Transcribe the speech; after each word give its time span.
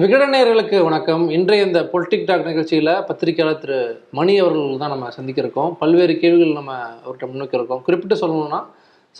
விகடநேயர்களுக்கு 0.00 0.78
வணக்கம். 0.86 1.22
இன்றைய 1.36 1.66
இந்த 1.66 1.80
பொலிட்டிக் 1.92 2.26
டாக் 2.26 2.48
நிகழ்ச்சியில் 2.48 2.90
பத்திரிகையாளர் 3.06 3.60
திரு 3.62 3.78
மணி 4.18 4.32
அவர்கள் 4.42 4.80
தான் 4.82 4.92
நம்ம 4.94 5.06
சந்திக்கிறோம். 5.16 5.70
பல்வேறு 5.80 6.14
கேள்விகள் 6.22 6.58
நம்ம 6.58 6.72
அவர்கிட்ட 7.04 7.26
முன்வைக்க 7.30 7.78
குறிப்பிட்டு 7.86 8.16
சொல்லணும்னா 8.22 8.60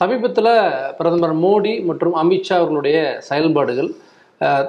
சமீபத்தில் 0.00 0.50
பிரதமர் 0.98 1.34
மோடி 1.44 1.72
மற்றும் 1.88 2.14
அமித்ஷா 2.22 2.58
அவர்களுடைய 2.60 2.98
செயல்பாடுகள் 3.28 3.90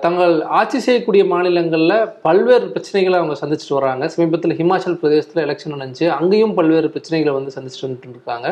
தங்கள் 0.05 0.33
ஆட்சி 0.61 0.81
செய்யக்கூடிய 0.87 1.25
மாநிலங்களில் 1.33 1.96
பல்வேறு 2.28 2.65
பிரச்சனைகளை 2.76 3.19
அவங்க 3.21 3.37
சந்திச்சுட்டு 3.41 3.78
வராங்க. 3.79 4.07
சமீபத்தில் 4.15 4.57
ஹிமாச்சல் 4.62 4.99
பிரதேசத்தில் 5.03 5.46
எலெக்ஷன் 5.47 5.76
நடந்துச்சு. 5.78 6.07
அங்கேயும் 6.19 6.57
பல்வேறு 6.62 6.89
பிரச்சனைகளை 6.96 7.35
வந்து 7.39 7.55
சந்திச்சுட்டு 7.57 7.87
வந்துட்டு 7.87 8.17
இருக்காங்க. 8.19 8.47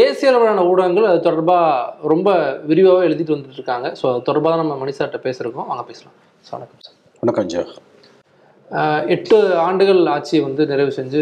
தேசிய 0.00 0.32
அளவிலான 0.32 0.66
ஊடகங்கள் 0.72 1.10
அது 1.12 1.26
தொடர்பாக 1.28 2.08
ரொம்ப 2.14 2.28
விரிவாக 2.72 3.06
எழுதிட்டு 3.10 3.36
வந்துட்டு 3.36 3.60
இருக்காங்க. 3.60 3.88
ஸோ 4.00 4.06
அது 4.12 4.28
தொடர்பாக 4.32 4.62
நம்ம 4.64 4.82
மணி 4.84 4.94
பேசுகிறோம் 5.28 5.66
அவங்க 5.70 5.86
பேசலாம். 5.92 6.18
வணக்கம் 6.50 6.80
சார். 6.84 6.94
வணக்கம் 7.22 7.48
ஜோ 7.52 7.60
ஆஹ் 8.70 9.02
எட்டு 9.14 9.36
ஆண்டுகள் 9.64 10.00
ஆட்சியை 10.06 10.40
வந்து 10.44 10.62
நிறைவு 10.66 10.92
செஞ்சு 10.96 11.20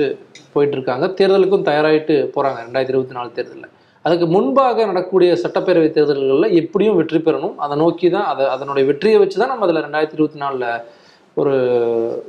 போயிட்டு 0.53 0.77
இருக்காங்க 0.77 1.07
தேர்தலுக்கும் 1.19 1.67
தயாராகிட்டு 1.69 2.15
போகிறாங்க 2.35 2.59
ரெண்டாயிரத்தி 2.67 2.95
இருபத்தி 2.95 3.17
நாலு 3.19 3.31
தேர்தலில். 3.37 3.69
அதுக்கு 4.05 4.27
முன்பாக 4.27 4.87
நடக்கக்கூடிய 4.87 5.31
சட்டப்பேரவை 5.43 5.89
தேர்தல்களில் 5.97 6.57
எப்படியும் 6.61 6.99
வெற்றி 7.01 7.19
பெறணும். 7.19 7.57
அதை 7.59 7.77
நோக்கி 7.77 8.11
தான் 8.11 8.25
அதை 8.25 8.47
அதனுடைய 8.47 8.87
வெற்றியை 8.91 9.19
வச்சு 9.19 9.41
தான் 9.43 9.53
நம்ம 9.55 9.67
அதில் 9.69 9.85
ரெண்டாயிரத்தி 9.87 10.19
இருபத்தி 10.19 10.41
நாலில் 10.45 10.69
ஒரு 11.37 11.55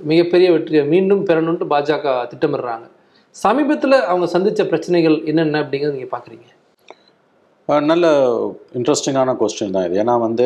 மிகப்பெரிய 0.04 0.50
வெற்றியை 0.52 0.86
மீண்டும் 0.86 1.24
பெறணும்ட்டு 1.30 1.72
பாஜக 1.74 2.16
திட்டமிடுறாங்க. 2.34 2.88
சமீபத்தில் 3.36 3.98
அவங்க 4.10 4.26
சந்தித்த 4.26 4.66
பிரச்சனைகள் 4.66 5.18
என்னென்ன 5.26 5.62
அப்படிங்கிறத 5.64 5.96
நீங்கள் 5.98 6.16
பார்க்குறீங்க 6.16 6.48
நல்ல 7.90 8.06
இன்ட்ரெஸ்டிங்கான 8.78 9.34
கொஸ்டின் 9.40 9.74
தான் 9.76 9.86
இது. 9.88 9.96
ஏன்னா 10.02 10.14
வந்து 10.24 10.46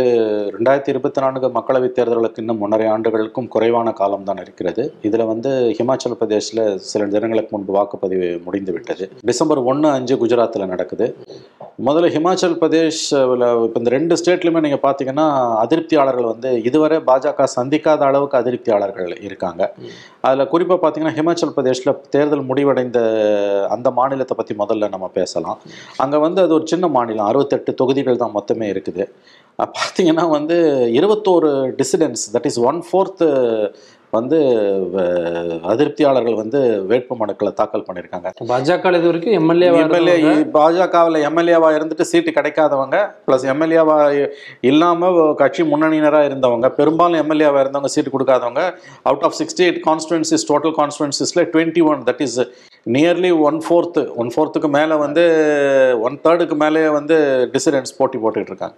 ரெண்டாயிரத்தி 0.56 0.92
இருபத்தி 0.94 1.20
நான்கு 1.24 1.48
மக்களவைத் 1.56 1.96
தேர்தலுக்கு 1.98 2.42
இன்னும் 2.44 2.62
ஒன்றரை 2.66 2.88
ஆண்டுகளுக்கும் 2.94 3.48
குறைவான 3.54 3.94
காலம் 4.00 4.26
தான் 4.30 4.42
இருக்கிறது. 4.44 4.84
இதில் 5.08 5.24
வந்து 5.32 5.52
ஹிமாச்சல 5.78 6.16
பிரதேசில் 6.22 6.62
சில 6.92 7.06
தினங்களுக்கு 7.14 7.54
முன்பு 7.56 7.74
வாக்குப்பதிவு 7.78 8.28
முடிந்து 8.48 8.74
விட்டது 8.76 9.08
டிசம்பர் 9.30 9.62
ஒன்று 9.72 9.90
அஞ்சு 9.98 10.18
குஜராத்தில் 10.24 10.72
நடக்குது. 10.74 11.08
முதல்ல 11.88 12.12
ஹிமாச்சல் 12.16 12.58
பிரதேஷில் 12.60 13.46
இப்போ 13.68 13.80
இந்த 13.82 13.94
ரெண்டு 13.96 14.18
ஸ்டேட்லையுமே 14.22 14.64
நீங்கள் 14.66 14.84
பார்த்தீங்கன்னா 14.86 15.26
அதிருப்தியாளர்கள் 15.64 16.30
வந்து 16.34 16.52
இதுவரை 16.70 17.00
பாஜக 17.10 17.48
சந்திக்காத 17.58 18.06
அளவுக்கு 18.10 18.40
அதிருப்தியாளர்கள் 18.42 19.10
இருக்காங்க. 19.30 19.64
அதில் 20.28 20.52
குறிப்பாக 20.54 20.80
பார்த்தீங்கன்னா 20.84 21.18
ஹிமாச்சல் 21.20 21.56
பிரதேஷில் 21.58 21.94
தேர்தல் 22.14 22.48
முடிவடைந்த 22.52 23.00
அந்த 23.78 23.88
மாநிலத்தை 24.00 24.38
பற்றி 24.38 24.56
முதல்ல 24.64 24.92
நம்ம 24.96 25.10
பேசலாம். 25.20 25.60
அங்கே 26.06 26.24
வந்து 26.28 26.42
அது 26.46 26.56
ஒரு 26.60 26.68
சின்ன 26.74 26.86
மாநிலம். 26.88 27.14
அறுபத்தெட்டு 27.30 27.74
தொகுதிகள் 27.82 28.22
தான் 28.24 28.36
மொத்தமே 28.38 28.68
இருக்குது. 28.74 29.06
பார்த்தீங்கன்னா 29.60 30.24
வந்து 30.38 30.56
இருபத்தோரு 31.00 31.52
dissidents 31.82 32.26
that 32.36 32.48
is 32.50 32.62
one 32.70 32.80
fourth 32.88 33.28
வந்து 34.16 34.38
அதிருப்தியாளர்கள் 35.72 36.38
வந்து 36.42 36.60
வேட்பு 36.90 37.14
மனுக்களை 37.22 37.52
தாக்கல் 37.60 37.86
பண்ணியிருக்காங்க. 37.88 38.30
பாஜக 38.52 38.92
இது 38.98 39.08
வரைக்கும் 39.10 39.36
எம்எல்ஏ 39.40 39.70
எம்எல்ஏ 39.84 40.36
பாஜகவில் 40.58 41.20
எம்எல்ஏவா 41.30 41.70
இருந்துட்டு 41.78 42.10
சீட்டு 42.12 42.36
கிடைக்காதவங்க 42.38 43.00
ப்ளஸ் 43.26 43.46
எம்எல்ஏவா 43.54 43.98
இல்லாமல் 44.70 45.20
கட்சி 45.42 45.64
முன்னணியினராக 45.72 46.30
இருந்தவங்க 46.30 46.70
பெரும்பாலும் 46.80 47.22
எம்எல்ஏவா 47.24 47.62
இருந்தவங்க 47.66 47.92
seat 47.96 48.16
கொடுக்காதவங்க 48.16 48.64
out 49.12 49.26
of 49.30 49.38
sixty 49.42 49.66
eight 49.68 49.82
constituencies 49.90 50.48
total 50.52 50.76
கான்ஸ்டுவன்சிஸில் 50.80 51.44
twenty 51.56 51.84
one 51.92 52.02
that 52.10 52.24
is 52.28 52.40
nearly 52.86 53.32
one 53.48 53.60
fourth 53.66 54.02
one 54.22 54.32
ஃபோர்த்துக்கு 54.34 54.70
மேலே 54.78 54.96
வந்து 55.04 55.24
ஒன் 56.08 56.18
தேர்டுக்கு 56.26 56.56
மேலே 56.64 56.82
வந்து 56.98 57.16
டிசிடென்ட்ஸ் 57.54 57.98
போட்டி 58.00 58.18
போட்டுக்கிட்டு 58.24 58.54
இருக்காங்க. 58.54 58.76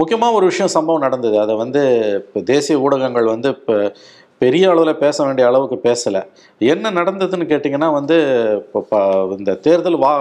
முக்கியமாக 0.00 0.36
ஒரு 0.38 0.44
விஷயம் 0.50 0.74
சம்பவம் 0.74 1.06
நடந்தது. 1.06 1.36
அதை 1.44 1.54
வந்து 1.62 1.82
இப்போ 2.20 2.40
தேசிய 2.52 2.82
ஊடகங்கள் 2.86 3.32
வந்து 3.34 3.48
இப்போ 3.56 3.76
பெரிய 4.42 4.64
அளவில் 4.70 5.00
பேச 5.02 5.16
வேண்டிய 5.24 5.44
அளவுக்கு 5.48 5.76
பேசலை. 5.88 6.20
என்ன 6.72 6.92
நடந்ததுன்னு 6.98 7.50
கேட்டிங்கன்னா 7.50 7.88
வந்து 7.98 8.16
இப்போ 8.76 9.00
இந்த 9.38 9.52
தேர்தல் 9.66 9.98
வா 10.04 10.12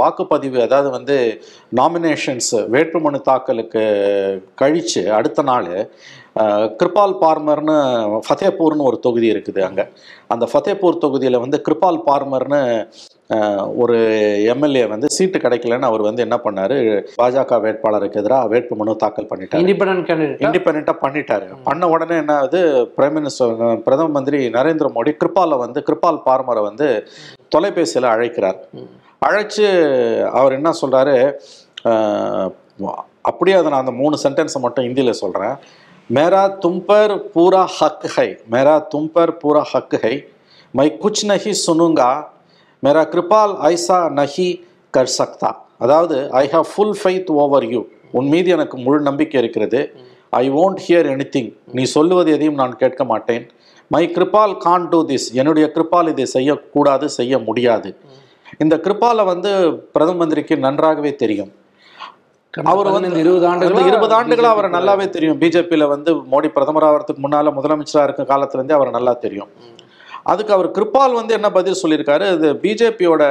வாக்குப்பதிவு 0.00 0.58
அதாவது 0.66 0.90
வந்து 0.96 1.16
நாமினேஷன்ஸ் 1.80 2.54
வேட்புமனு 2.74 3.20
தாக்கலுக்கு 3.30 3.84
கழித்து 4.54 5.02
அடுத்த 5.18 5.42
நாள் 5.42 5.70
கிருபால் 6.78 7.14
பார்மர்னு 7.20 7.76
ஃபத்தேபூர்னு 8.26 8.88
ஒரு 8.88 8.98
தொகுதி 9.00 9.28
இருக்குது 9.32 9.60
அங்கே. 9.64 9.84
அந்த 10.28 10.44
ஃபத்தேபூர் 10.50 11.02
தொகுதியில் 11.02 11.38
வந்து 11.38 11.58
கிருபால் 11.66 12.00
பார்மர்னு 12.06 12.60
ஒரு 13.78 13.96
எம்எல்ஏ 14.52 14.84
வந்து 14.86 15.06
சீட்டு 15.16 15.38
கிடைக்கலன்னு 15.38 15.88
அவர் 15.88 16.02
வந்து 16.06 16.24
என்ன 16.26 16.36
பண்ணாரு? 16.44 16.76
பாஜக 17.18 17.58
வேட்பாளருக்கு 17.64 18.20
எதிராக 18.20 18.50
வேட்புமனு 18.52 18.94
தாக்கல் 18.96 19.28
பண்ணிட்டார். 19.30 19.62
இண்டிபெண்ட்டாக 20.44 20.96
பண்ணிட்டாரு. 21.02 21.48
பண்ண 21.66 21.88
உடனே 21.88 22.16
என்ன 22.22 22.34
ஆகுது? 22.36 22.60
பிரைம் 22.96 23.16
மினிஸ்டர் 23.18 23.52
பிரதம 23.86 24.12
மந்திரி 24.16 24.40
நரேந்திர 24.54 24.88
மோடி 24.94 25.12
கிருபாலை 25.20 25.58
வந்து 25.58 25.82
கிருபால் 25.82 26.24
பார்மரை 26.26 26.62
வந்து 26.62 26.88
தொலைபேசியில் 27.48 28.12
அழைக்கிறார். 28.14 28.60
அழைச்சு 29.22 29.66
அவர் 30.34 30.56
என்ன 30.58 30.72
சொல்றாரு? 30.80 31.16
அஹ், 31.88 32.48
அப்படியே 33.24 33.56
அதை 33.56 33.68
நான் 33.70 33.84
அந்த 33.84 33.94
மூணு 33.96 34.16
சென்டென்ஸை 34.24 34.60
மட்டும் 34.60 34.86
ஹிந்தியில் 34.86 35.20
சொல்கிறேன் 35.20 35.54
மேரா 36.16 36.42
தும்பர் 36.60 37.12
பூரா 37.32 37.64
ஹக் 37.64 38.04
ஹை. 38.06 38.36
மேரா 38.50 38.74
தும்பர் 38.94 39.30
பூரா 39.30 39.62
ஹக் 39.62 39.96
ஹை. 40.02 40.12
மை 40.72 40.96
குச் 41.02 41.22
நஹி 41.26 41.52
சுனுங்கா. 41.66 42.24
மேரா 42.82 43.02
கிருபால் 43.12 43.52
ஐசா 43.70 43.98
நஹி 44.18 44.46
கர் 44.96 45.10
சக்தா. 45.18 45.50
அதாவது 45.78 46.32
I 46.32 46.48
have 46.48 46.66
full 46.70 46.94
faith 47.02 47.30
over 47.30 47.64
you 47.64 47.84
உன் 48.12 48.28
மீது 48.28 48.50
எனக்கு 48.50 48.78
முழு 48.78 49.00
நம்பிக்கை 49.00 49.40
இருக்கிறது. 49.40 49.92
I 50.30 50.50
won't 50.50 50.80
hear 50.86 51.08
any 51.14 51.26
thing 51.36 51.52
நீ 51.72 51.82
சொல்லுவது 51.82 52.32
எதையும் 52.32 52.54
நான் 52.54 52.76
கேட்க 52.76 53.04
மாட்டேன். 53.04 53.50
My 53.88 54.08
Kripal 54.08 54.56
can 54.56 54.88
do 54.88 55.06
this 55.06 55.28
என்னுடைய 55.32 55.70
கிருபால் 55.74 56.08
இதை 56.08 56.24
செய்யக்கூடாது 56.24 57.08
செய்ய 57.08 57.38
முடியாது. 57.38 57.96
இந்த 58.58 58.76
கிருபாலை 58.76 59.24
வந்து 59.24 59.50
பிரதம 59.74 60.16
மந்திரிக்கு 60.16 60.56
நன்றாகவே 60.56 61.14
தெரியும். 61.14 61.52
அவர் 62.64 62.88
வந்து 62.94 63.18
இருபது 63.22 63.46
ஆண்டுகள் 63.46 63.88
இருபது 63.90 64.14
ஆண்டுகளா 64.18 64.50
அவரை 64.54 64.70
நல்லாவே 64.70 65.06
தெரியும். 65.10 65.40
பிஜேபியில 65.40 65.88
வந்து 65.88 66.14
மோடி 66.32 66.48
பிரதமர் 66.48 66.86
ஆகிறதுக்கு 66.88 67.24
முன்னால 67.26 67.52
முதலமைச்சரா 67.58 68.02
இருக்க 68.02 68.22
காலத்துல 68.22 68.58
இருந்தே 68.60 68.74
அவரை 68.74 68.92
நல்லா 68.92 69.12
தெரியும். 69.12 69.50
அதுக்கு 70.32 70.52
அவர் 70.52 70.68
கிருபால் 70.70 71.18
வந்து 71.18 71.34
என்ன 71.34 71.50
பதில் 71.50 71.80
சொல்லியிருக்காரு? 71.82 72.24
இது 72.36 72.48
பிஜேபியோட 72.62 73.22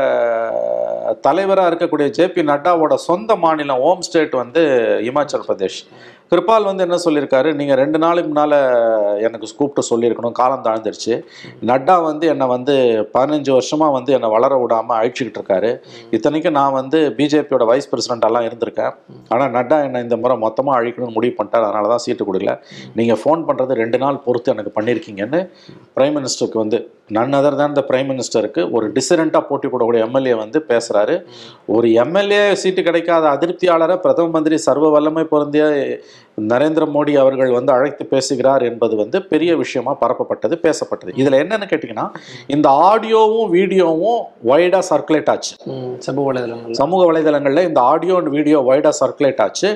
தலைவராக 1.21 1.69
இருக்கக்கூடிய 1.69 2.07
ஜேபி 2.17 2.41
நட்டாவோட 2.51 2.93
சொந்த 2.93 3.35
மாநிலம் 3.35 3.81
ஹோம் 3.85 4.01
ஸ்டேட் 4.01 4.35
வந்து 4.43 4.63
இமாச்சல் 5.09 5.45
பிரதேஷ். 5.47 5.79
கிருபால் 6.31 6.67
வந்து 6.69 6.83
என்ன 6.85 6.97
சொல்லியிருக்காரு? 7.03 7.49
நீங்கள் 7.59 7.79
ரெண்டு 7.81 7.97
நாளுக்கு 8.03 8.29
முன்னால் 8.31 8.55
எனக்கு 9.27 9.47
கூப்பிட்டு 9.59 9.83
சொல்லியிருக்கணும். 9.89 10.35
காலம் 10.39 10.65
தாழ்ந்துருச்சு. 10.65 11.13
நட்டா 11.69 11.95
வந்து 12.07 12.25
என்னை 12.33 12.47
வந்து 12.55 12.73
பதினஞ்சு 13.15 13.51
வருஷமாக 13.57 13.95
வந்து 13.97 14.11
என்னை 14.17 14.29
வளர 14.35 14.57
விடாமல் 14.63 14.97
அழிச்சிக்கிட்டு 14.99 15.39
இருக்காரு. 15.41 15.71
இத்தனைக்கும் 16.17 16.57
நான் 16.59 16.77
வந்து 16.79 16.99
பிஜேபியோட 17.19 17.65
வைஸ் 17.71 17.89
பிரசிடென்டெல்லாம் 17.93 18.47
இருந்திருக்கேன். 18.49 18.93
ஆனால் 19.33 19.53
நட்டா 19.57 19.79
என்னை 19.87 20.01
இந்த 20.07 20.17
முறை 20.23 20.37
மொத்தமாக 20.45 20.79
அழிக்கணும்னு 20.81 21.17
முடிவு 21.19 21.35
பண்ணிட்டார். 21.39 21.67
அதனால 21.69 21.87
தான் 21.93 22.03
சீட்டு 22.07 22.29
கொடுக்கல. 22.29 22.55
நீங்கள் 22.99 23.21
ஃபோன் 23.23 23.47
பண்ணுறது 23.49 23.81
ரெண்டு 23.83 23.99
நாள் 24.05 24.23
பொறுத்து 24.27 24.55
எனக்கு 24.57 24.77
பண்ணியிருக்கீங்கன்னு 24.79 25.41
பிரைம் 25.97 26.17
மினிஸ்டருக்கு 26.19 26.63
வந்து 26.65 26.79
நன் 27.15 27.35
அதர் 27.37 27.57
தான் 27.59 27.71
இந்த 27.71 27.81
பிரைம் 27.89 28.09
மினிஸ்டருக்கு 28.11 28.61
ஒரு 28.77 28.85
டிசரண்டாக 28.95 29.43
போட்டி 29.49 29.67
போடக்கூடிய 29.71 30.05
எம்எல்ஏ 30.07 30.33
வந்து 30.41 30.59
பேசுகிறாரு 30.71 31.15
ஒரு 31.75 31.87
எம்எல்ஏ 32.03 32.39
சீட்டு 32.61 32.81
கிடைக்காத 32.87 33.25
அதிருப்தியாளரை 33.35 33.95
பிரதம 34.05 34.31
மந்திரி 34.35 34.57
சர்வ 34.67 34.89
வல்லமை 34.95 35.23
பொருந்திய 35.31 35.65
நரேந்திர 36.51 36.85
மோடி 36.95 37.13
அவர்கள் 37.21 37.51
வந்து 37.57 37.71
அழைத்து 37.75 38.03
பேசுகிறார் 38.13 38.63
என்பது 38.69 38.95
வந்து 39.03 39.17
பெரிய 39.31 39.51
விஷயமா 39.61 39.93
பரப்பப்பட்டது 40.01 40.55
பேசப்பட்டது. 40.65 41.11
இதில் 41.21 41.39
என்னன்னு 41.43 41.69
கேட்டிங்கன்னா 41.71 42.07
இந்த 42.55 42.67
ஆடியோவும் 42.89 43.49
வீடியோவும் 43.55 44.21
வைடாக 44.51 44.83
சர்க்குலேட் 44.91 45.31
ஆச்சு. 45.35 45.53
சமூக 46.07 46.25
வலைதளங்கள் 46.29 46.79
சமூக 46.81 47.01
வலைதளங்களில் 47.11 47.67
இந்த 47.69 47.81
ஆடியோ 47.93 48.15
அண்ட் 48.21 48.33
வீடியோ 48.37 48.59
வைடாக 48.69 48.95
சர்க்குலேட் 49.01 49.41
ஆச்சு. 49.47 49.71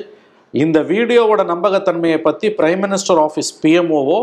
இந்த 0.54 0.78
வீடியோவோட 0.92 1.42
நம்பகத்தன்மையை 1.50 2.20
பற்றி 2.28 2.46
பிரைம் 2.60 2.82
மினிஸ்டர் 2.84 3.20
ஆஃபீஸ் 3.26 3.52
பிஎம்ஓவோ 3.62 4.20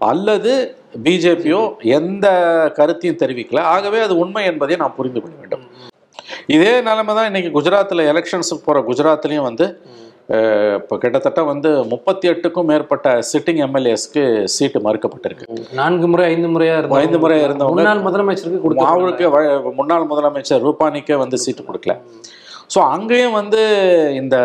அல்லது 0.00 0.76
பிஜேபியோ 1.04 1.76
எந்த 1.78 2.28
கருத்தையும் 2.74 3.18
தெரிவிக்கல. 3.18 3.58
ஆகவே 3.60 4.00
அது 4.00 4.18
உண்மை 4.18 4.44
என்பதை 4.44 4.76
நாம் 4.76 4.94
புரிந்து 4.96 5.20
கொள்ள 5.20 5.36
வேண்டும். 5.36 5.60
இதே 6.46 6.80
நிலைமை 6.80 7.14
தான் 7.14 7.26
இன்னைக்கு 7.26 7.60
குஜராத்தில் 7.60 8.24
எலெக்ஷன்ஸுக்கு 8.24 8.62
போகிற 8.64 8.80
குஜராத்லேயும் 8.80 9.42
வந்து 9.42 9.80
இப்போ 10.74 10.98
கிட்டத்தட்ட 10.98 11.42
வந்து 11.42 11.84
முப்பத்தி 11.84 12.28
எட்டுக்கும் 12.28 12.64
மேற்பட்ட 12.64 13.18
சிட்டிங் 13.32 13.66
எம்எல்ஏஸ்க்கு 13.66 14.44
சீட்டு 14.44 14.80
மறுக்கப்பட்டிருக்கு. 14.80 15.72
நான்கு 15.72 16.08
முறை 16.08 16.34
ஐந்து 16.34 16.48
முறையா 16.48 16.78
இருந்தவங்க 16.78 16.94
ஐந்து 16.94 17.18
முறை 17.18 17.42
இருந்தவங்க 17.42 17.68
முன்னாள் 17.68 18.02
முதலமைச்சருக்கு 18.02 18.60
வ- 19.18 19.74
முன்னாள் 19.74 20.06
முதலமைச்சர் 20.10 20.70
ரூபானிக்கே 20.70 21.16
வந்து 21.16 21.38
சீட்டு 21.38 21.62
கொடுக்கல. 21.62 22.00
ஸோ 22.70 22.80
அங்கேயும் 22.94 23.36
வந்து 23.38 23.60
இந்த 24.18 24.36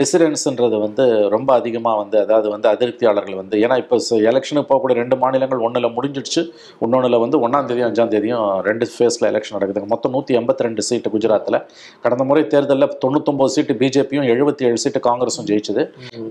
டிசிடென்ஸ்ன்றது 0.00 0.76
வந்து 0.84 1.04
ரொம்ப 1.34 1.50
அதிகமாக 1.60 1.96
வந்து 2.02 2.16
அதாவது 2.24 2.48
வந்து 2.52 2.68
அதிருப்தியாளர்கள் 2.72 3.38
வந்து 3.40 3.56
ஏன்னா 3.64 3.76
இப்போ 3.82 3.96
எலெக்ஷனுக்கு 4.30 4.68
போகக்கூடிய 4.68 4.96
ரெண்டு 5.00 5.16
மாநிலங்கள் 5.22 5.64
ஒன்றில் 5.68 5.88
முடிஞ்சிடுச்சு 5.96 6.42
இன்னொன்றில் 6.84 7.18
வந்து 7.24 7.40
ஒன்றாம் 7.46 7.68
தேதி 7.70 7.84
அஞ்சாம் 7.88 8.12
தேதியும் 8.14 8.44
ரெண்டு 8.68 8.86
ஃபேஸில் 8.92 9.28
எலெக்ஷன் 9.32 9.56
நடக்குதுங்க. 9.56 9.90
மொத்தம் 9.94 10.14
நூற்றி 10.16 10.38
எண்பத்தி 10.40 10.66
ரெண்டு 10.68 10.84
சீட்டு 10.90 11.14
குஜராத்தில் 11.14 11.58
கடந்த 12.06 12.26
முறை 12.30 12.44
தேர்தலில் 12.54 12.94
தொண்ணூத்தொம்பது 13.04 13.54
சீட்டு 13.56 13.76
பிஜேபியும் 13.82 14.28
எழுபத்தி 14.34 14.68
ஏழு 14.70 14.80
சீட்டு 14.84 15.02
காங்கிரஸும் 15.10 15.48
ஜெயிச்சது. 15.50 15.84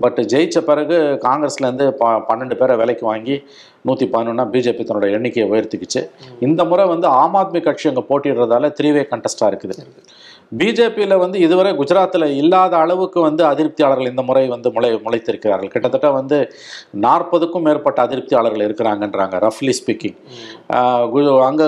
பட் 0.04 0.20
ஜெயிச்ச 0.34 0.64
பிறகு 0.72 0.98
காங்கிரஸ்லேருந்து 1.28 1.88
ப 2.02 2.12
பன்னெண்டு 2.30 2.58
பேரை 2.62 2.76
விலைக்கு 2.82 3.06
வாங்கி 3.12 3.38
நூற்றி 3.88 4.06
பதினொன்னா 4.14 4.44
பிஜேபி 4.54 4.84
தன்னோட 4.86 5.08
எண்ணிக்கையை 5.16 5.48
உயர்த்திக்கிச்சு. 5.52 6.00
இந்த 6.48 6.60
முறை 6.70 6.86
வந்து 6.94 7.08
ஆம் 7.22 7.36
ஆத்மி 7.42 7.60
கட்சி 7.68 7.88
அங்கே 7.92 8.04
போட்டிடுறதால 8.12 8.70
த்ரீ 8.80 8.90
வே 8.96 9.04
கண்டஸ்டாக 9.12 9.50
இருக்குது 9.52 9.76
பிஜேபியில் 10.52 11.14
வந்து 11.22 11.36
இதுவரை 11.44 11.70
குஜராத்தில் 11.78 12.26
இல்லாத 12.40 12.74
அளவுக்கு 12.84 13.18
வந்து 13.26 13.42
அதிருப்தியாளர்கள் 13.50 14.10
இந்த 14.10 14.22
முறை 14.28 14.42
வந்து 14.52 14.68
முளை 14.76 14.90
முளைத்திருக்கிறார்கள். 15.06 15.70
கிட்டத்தட்ட 15.74 16.08
வந்து 16.16 16.38
நாற்பதுக்கும் 17.04 17.64
மேற்பட்ட 17.66 18.00
அதிருப்தியாளர்கள் 18.06 18.64
இருக்கிறாங்கன்றாங்க 18.66 19.38
ரஃப்லி 19.46 19.72
ஸ்பீக்கிங் 19.78 20.16
அங்கே 21.48 21.66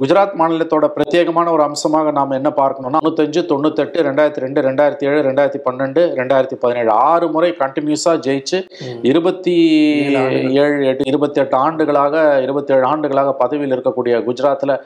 குஜராத் 0.00 0.36
மாநிலத்தோட 0.40 0.88
பிரத்யேகமான 0.96 1.52
ஒரு 1.56 1.64
அம்சமாக 1.68 2.14
நாம் 2.18 2.36
என்ன 2.40 2.52
பார்க்கணும்னா 2.60 3.02
தொண்ணூத்தஞ்சு 3.04 3.42
தொண்ணூத்தெட்டு 3.52 4.04
ரெண்டாயிரத்தி 4.08 4.44
ரெண்டு 4.46 4.66
ரெண்டாயிரத்தி 4.68 5.06
ஏழு 5.10 5.20
ரெண்டாயிரத்தி 5.28 5.62
பன்னெண்டு 5.68 6.02
ரெண்டாயிரத்தி 6.20 6.58
பதினேழு 6.64 6.92
ஆறு 7.10 7.28
முறை 7.36 7.52
கண்டினியூஸாக 7.62 8.22
ஜெயிச்சு 8.26 8.60
இருபத்தி 9.12 9.56
ஏழு 10.64 10.82
எட்டு 10.90 11.08
இருபத்தி 11.12 11.40
எட்டு 11.44 11.56
ஆண்டுகளாக 11.64 12.26
இருபத்தி 12.46 12.74
ஏழு 12.76 12.86
ஆண்டுகளாக 12.92 13.36
பதவியில் 13.44 13.76
இருக்கக்கூடிய 13.76 14.16
குஜராத்தில் 14.28 14.76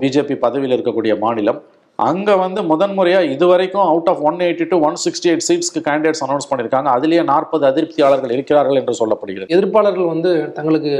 பிஜேபி 0.00 0.34
பதவியில் 0.46 0.76
இருக்கக்கூடிய 0.76 1.12
மாநிலம். 1.26 1.60
அங்கே 2.08 2.34
வந்து 2.42 2.60
முதன்முறையாக 2.72 3.30
இதுவரைக்கும் 3.34 3.86
out 3.90 4.10
of 4.12 4.22
one 4.28 4.38
eighty 4.46 4.66
two 4.72 4.76
one 4.88 4.98
sixty 5.04 5.28
eight 5.30 5.46
சீட்ஸ்க்கு 5.48 5.80
candidates 5.88 6.24
announce 6.26 6.48
பண்ணியிருக்காங்க. 6.50 6.88
அதுலேயே 6.96 7.22
நாற்பது 7.32 7.64
அதிருப்தியாளர்கள் 7.70 8.34
இருக்கிறார்கள் 8.36 8.80
என்று 8.80 8.94
சொல்லப்படுகிறது. 9.00 9.52
எதிர்ப்பாளர்கள் 9.56 10.12
வந்து 10.14 10.32
தங்களுக்கு 10.58 10.92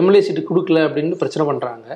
எம்எல்ஏ 0.00 0.22
சீட்டு 0.26 0.42
கொடுக்கல 0.48 0.82
அப்படின்னு 0.86 1.20
பிரச்சனை 1.22 1.44
பண்றாங்க. 1.50 1.86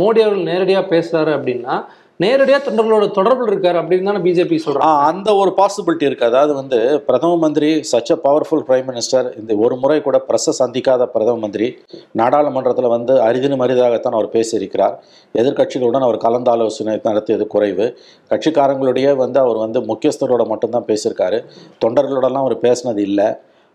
மோடி 0.00 0.20
அவர்கள் 0.24 0.48
நேரடியா 0.52 0.82
பேசுறாரு 0.94 1.32
அப்படின்னா 1.38 1.74
நேரடியாக 2.22 2.70
தொண்டர்களோட 2.70 3.04
தொடர்பில் 3.10 3.46
இருக்கார் 3.46 3.88
அப்படின்னு 3.88 4.04
தானே 4.04 4.18
பிஜேபி 4.18 4.58
சொல்கிறாங்க 4.64 4.98
அந்த 5.00 5.34
ஒரு 5.34 5.52
பாசிபிலிட்டி 5.56 6.02
இருக்குது 6.02 6.24
அதாவது 6.24 6.54
வந்து 6.54 7.00
பிரதம 7.00 7.36
மந்திரி 7.36 7.80
such 7.92 8.10
a 8.10 8.18
powerful 8.24 8.70
prime 8.70 8.86
minister 8.86 9.40
இந்த 9.40 9.54
ஒரு 9.54 9.76
முறை 9.76 10.02
கூட 10.02 10.24
பிரச 10.28 10.52
சந்திக்காத 10.58 11.04
பிரதம 11.06 11.36
மந்திரி 11.36 11.78
நாடாளுமன்றத்தில் 12.12 12.86
வந்து 12.86 13.14
அரிதினும் 13.14 13.62
அரிதாகத்தான் 13.62 14.12
அவர் 14.12 14.28
பேசியிருக்கிறார். 14.28 14.94
எதிர்க்கட்சிகளுடன் 15.34 16.00
அவர் 16.00 16.16
கலந்தாலோசனை 16.16 17.00
நடத்தியது 17.02 17.46
குறைவு. 17.46 17.98
கட்சிக்காரங்களுடைய 18.30 19.16
வந்து 19.16 19.40
அவர் 19.40 19.56
வந்து 19.56 19.80
முக்கியஸ்தரோட 19.80 20.46
மட்டும்தான் 20.46 20.84
பேசியிருக்காரு. 20.84 21.44
தொண்டர்களோடலாம் 21.86 22.32
அவர் 22.32 22.58
பேசினது 22.58 22.98
இல்லை. 22.98 23.26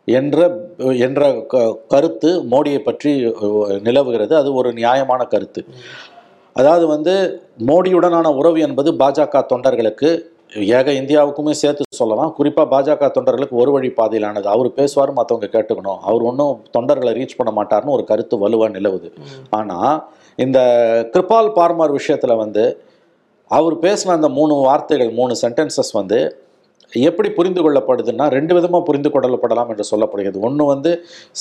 என்ற 0.06 0.58
என்ற 0.78 1.44
க- 1.48 1.78
கருத்து 1.88 2.44
மோடியை 2.44 2.80
பற்றி 2.80 3.34
நிலவுகிறது. 3.82 4.36
அது 4.36 4.54
ஒரு 4.54 4.74
நியாயமான 4.74 5.24
கருத்து. 5.24 5.66
அதாவது 6.60 6.86
வந்து 6.88 7.14
மோடியுடனான 7.70 8.28
உறவு 8.40 8.60
என்பது 8.68 8.90
பாஜக 9.02 9.42
தொண்டர்களுக்கு 9.54 10.10
ஏக 10.78 10.92
இந்தியாவுக்குமே 11.00 11.54
சேர்த்து 11.62 11.84
சொல்லலாம். 12.00 12.32
குறிப்பாக 12.38 12.68
பாஜக 12.74 13.08
தொண்டர்களுக்கு 13.16 13.56
ஒரு 13.62 13.72
வழி 13.72 13.90
பாதையிலானது. 13.98 14.48
அவர் 14.54 14.70
பேசுவார் 14.80 15.12
மற்றவங்க 15.20 15.48
கேட்டுக்கணும். 15.56 16.00
அவர் 16.10 16.24
ஒன்றும் 16.30 16.54
தொண்டர்களை 16.78 17.12
ரீச் 17.20 17.38
பண்ண 17.40 17.52
மாட்டார்னு 17.58 17.96
ஒரு 17.98 18.04
கருத்து 18.04 18.38
வலுவாக 18.44 18.70
நிலவுது. 18.78 19.10
ஆனால் 19.60 19.96
இந்த 20.46 20.60
கிருபால் 21.14 21.50
பார்மர் 21.60 21.96
விஷயத்தில் 22.00 22.42
வந்து 22.44 22.66
அவர் 23.52 23.76
பேசின 23.86 24.14
அந்த 24.20 24.30
மூணு 24.30 24.54
வார்த்தைகள் 24.68 25.12
மூணு 25.20 25.34
சென்டென்சஸ் 25.42 25.92
வந்து 25.94 26.20
எப்படி 26.94 27.30
புரிந்து 27.30 27.62
கொள்ளப்படுதுன்னா 27.62 28.26
ரெண்டு 28.36 28.54
விதமாக 28.54 28.84
புரிந்து 28.84 29.10
கொள்ளப்படலாம் 29.14 29.70
என்று 29.70 29.86
சொல்லப்படுகிறது. 29.92 30.40
ஒன்று 30.40 30.66
வந்து 30.66 30.92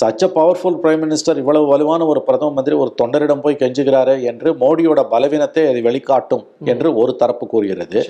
such 0.00 0.24
a 0.24 0.28
powerful 0.38 0.78
prime 0.82 1.02
minister 1.04 1.40
இவ்வளவு 1.42 1.66
வலுவான 1.72 2.06
ஒரு 2.06 2.22
பிரதம 2.22 2.50
மந்திரி 2.50 2.76
ஒரு 2.76 2.92
தொண்டரிடம் 3.02 3.42
போய் 3.44 3.60
கெஞ்சுகிறாரு 3.62 4.22
என்று 4.22 4.50
மோடியோட 4.62 5.02
பலவீனத்தை 5.14 5.64
அது 5.68 5.82
வெளிக்காட்டும் 5.88 6.44
என்று 6.64 6.94
ஒரு 6.94 7.14
தரப்பு 7.16 7.46
கூறுகிறது. 7.46 8.00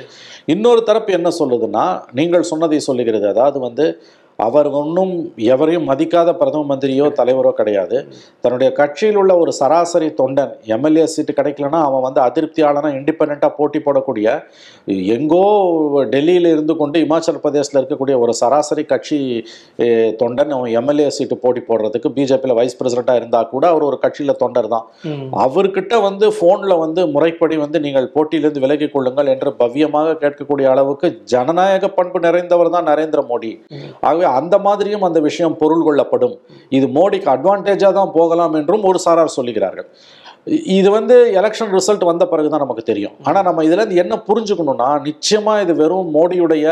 இன்னொரு 0.46 0.82
தரப்பு 0.82 1.12
என்ன 1.12 1.32
சொல்லுதுன்னா 1.40 1.86
நீங்கள் 2.12 2.48
சொன்னதை 2.52 2.80
சொல்லுகிறது. 2.80 3.28
அதாவது 3.28 3.58
வந்து 3.58 3.86
அவர் 4.38 4.68
ஒன்றும் 4.80 5.12
எவரையும் 5.52 5.86
மதிக்காத 5.90 6.30
பிரதம 6.40 6.66
மந்திரியோ 6.70 7.06
தலைவரோ 7.18 7.50
கிடையாது. 7.58 7.96
தன்னுடைய 8.42 8.68
கட்சியில் 8.78 9.18
உள்ள 9.20 9.32
ஒரு 9.42 9.52
சராசரி 9.58 10.08
தொண்டன் 10.18 10.52
எம்எல்ஏ 10.74 11.04
சீட்டு 11.12 11.32
கிடைக்கலன்னா 11.38 11.80
அவன் 11.88 12.04
வந்து 12.06 12.20
அதிருப்தியாளனா 12.26 12.90
இண்டிபெண்ட்டாக 12.98 13.50
போட்டி 13.58 13.80
போடக்கூடிய 13.86 14.26
எங்கோ 15.16 15.44
டெல்லியில் 16.14 16.50
இருந்து 16.54 16.76
கொண்டு 16.82 16.96
இமாச்சல 17.06 17.40
பிரதேசத்தில் 17.44 17.80
இருக்கக்கூடிய 17.80 18.16
ஒரு 18.24 18.34
சராசரி 18.40 18.84
கட்சி 18.92 19.20
தொண்டன் 20.22 20.52
அவன் 20.58 20.74
எம்எல்ஏ 20.80 21.08
சீட்டு 21.18 21.38
போட்டி 21.44 21.62
போடுறதுக்கு 21.70 22.14
பிஜேபியில் 22.18 22.56
வைஸ் 22.60 22.78
பிரசிடெண்ட்டாக 22.80 23.20
இருந்தால் 23.22 23.50
கூட 23.54 23.64
அவர் 23.72 23.88
ஒரு 23.88 23.98
கட்சியில் 24.04 24.38
தொண்டர் 24.42 24.70
தான். 24.74 24.86
அவர்கிட்ட 25.46 25.94
வந்து 26.08 26.28
ஃபோனில் 26.36 26.76
வந்து 26.84 27.02
முறைப்படி 27.14 27.58
வந்து 27.64 27.78
நீங்கள் 27.86 28.10
போட்டியிலிருந்து 28.14 28.64
விலகிக் 28.66 28.94
கொள்ளுங்கள் 28.94 29.32
என்று 29.36 29.50
பவ்யமாக 29.62 30.16
கேட்கக்கூடிய 30.22 30.68
அளவுக்கு 30.74 31.08
ஜனநாயக 31.34 31.92
பண்பு 31.98 32.24
நிறைந்தவர் 32.28 32.74
தான் 32.76 32.88
நரேந்திர 32.92 33.20
மோடி. 33.32 33.52
ஆகவே 34.06 34.25
அந்த 34.40 34.58
மாதிரியும் 34.66 35.06
அந்த 35.08 35.20
விஷயம் 35.28 35.56
பொருள் 35.62 35.84
கொள்ளப்படும். 35.86 36.34
இது 36.78 36.86
மோடிக்கு 36.98 37.28
அட்வான்டேஜாக 37.34 37.92
தான் 38.00 38.14
போகலாம் 38.18 38.56
என்றும் 38.60 38.86
ஒரு 38.90 39.00
சாரார் 39.06 39.36
சொல்லுகிறார்கள். 39.38 39.88
இது 40.78 40.88
வந்து 40.96 41.14
எலெக்ஷன் 41.38 41.72
ரிசல்ட் 41.76 42.04
வந்த 42.10 42.24
பிறகு 42.32 42.48
தான் 42.50 42.64
நமக்கு 42.64 42.84
தெரியும். 42.90 43.14
ஆனால் 43.28 43.46
நம்ம 43.48 43.64
இதுலேருந்து 43.68 44.02
என்ன 44.02 44.14
புரிஞ்சுக்கணும்னா 44.28 44.88
நிச்சயமாக 45.08 45.64
இது 45.64 45.74
வெறும் 45.82 46.12
மோடியுடைய 46.16 46.66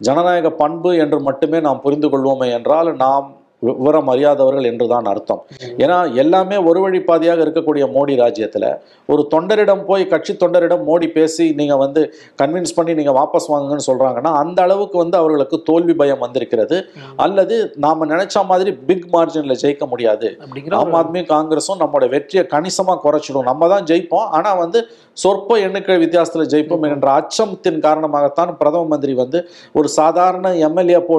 ஜனநாயக 0.00 0.50
பண்பு 0.62 0.90
என்று 1.04 1.20
மட்டுமே 1.28 1.60
நாம் 1.68 1.82
புரிந்து 1.86 2.10
கொள்வோமே 2.12 2.48
என்றால் 2.58 2.90
நாம் 3.04 3.26
விவரம் 3.66 4.10
அறியாதவர்கள் 4.14 4.68
என்று 4.72 4.86
தான் 4.94 5.08
அர்த்தம் 5.12 5.42
ஏன்னா 5.84 5.98
எல்லாமே 6.22 6.56
ஒரு 6.68 6.80
வழிப்பாதையாக 6.84 7.44
இருக்கக்கூடிய 7.46 7.84
மோடி 7.96 8.16
ராஜ்யத்தில் 8.22 8.68
ஒரு 9.08 9.22
தொண்டரிடம் 9.34 9.84
போய் 9.88 10.04
கட்சி 10.12 10.32
தொண்டரிடம் 10.42 10.84
மோடி 10.88 11.08
பேசி 11.16 11.46
நீங்கள் 11.60 11.80
வந்து 11.84 12.02
கன்வின்ஸ் 12.40 12.76
பண்ணி 12.76 12.92
நீங்கள் 13.00 13.16
வாபஸ் 13.18 13.48
வாங்குங்கன்னு 13.52 13.88
சொல்கிறாங்கன்னா 13.90 14.32
அந்த 14.42 14.58
அளவுக்கு 14.66 14.96
வந்து 15.02 15.16
அவர்களுக்கு 15.20 15.56
தோல்வி 15.70 15.94
பயம் 16.00 16.22
வந்திருக்கிறது. 16.24 16.76
அல்லது 17.24 17.56
நாம் 17.84 18.10
நினைச்ச 18.12 18.44
மாதிரி 18.50 18.70
பிக் 18.88 19.08
மார்ஜினில் 19.14 19.60
ஜெயிக்க 19.62 19.84
முடியாது. 19.92 20.28
அப்படிங்கிற 20.44 20.76
ஆம் 20.82 20.96
ஆத்மி 21.00 21.22
காங்கிரஸும் 21.34 21.80
நம்மளோட 21.82 22.08
வெற்றியை 22.14 22.44
கணிசமாக 22.54 22.98
குறைச்சிடும். 23.06 23.48
நம்ம 23.50 23.68
தான் 23.74 23.88
ஜெயிப்போம். 23.90 24.28
ஆனால் 24.38 24.60
வந்து 24.62 24.80
சொற்ப 25.22 25.58
எண்ணிக்கை 25.66 25.98
வித்தியாசத்தில் 26.04 26.50
ஜெயிப்போம் 26.52 26.86
என்ற 26.94 27.08
அச்சத்தின் 27.18 27.80
காரணமாகத்தான் 27.86 28.52
பிரதம 28.60 28.88
மந்திரி 28.92 29.12
வந்து 29.22 29.38
ஒரு 29.78 29.88
சாதாரண 29.98 30.48
எம்எல்ஏ 30.68 31.00
போ 31.08 31.16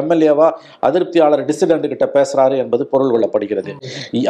எம்எல்ஏவா 0.00 0.48
அதிருப்தியாளர் 0.86 1.46
டிசிடென்ட் 1.80 1.92
கிட்ட 1.92 2.06
பேசுறாரு 2.16 2.56
என்பது 2.62 2.82
பொருள் 2.92 3.12
கொள்ளப்படுகிறது. 3.14 3.72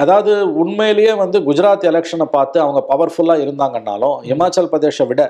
அதாவது 0.02 0.32
உண்மையிலேயே 0.62 1.12
வந்து 1.23 1.38
குஜராத் 1.49 1.87
எலெக்ஷனை 1.91 2.26
பார்த்து 2.37 2.56
அவங்க 2.64 2.81
பவர்ஃபுல்லா 2.91 3.37
இருந்தாங்கன்னாலும் 3.44 4.17
இமாச்சல் 4.32 4.70
பிரதேஷை 4.73 5.06
விட 5.11 5.23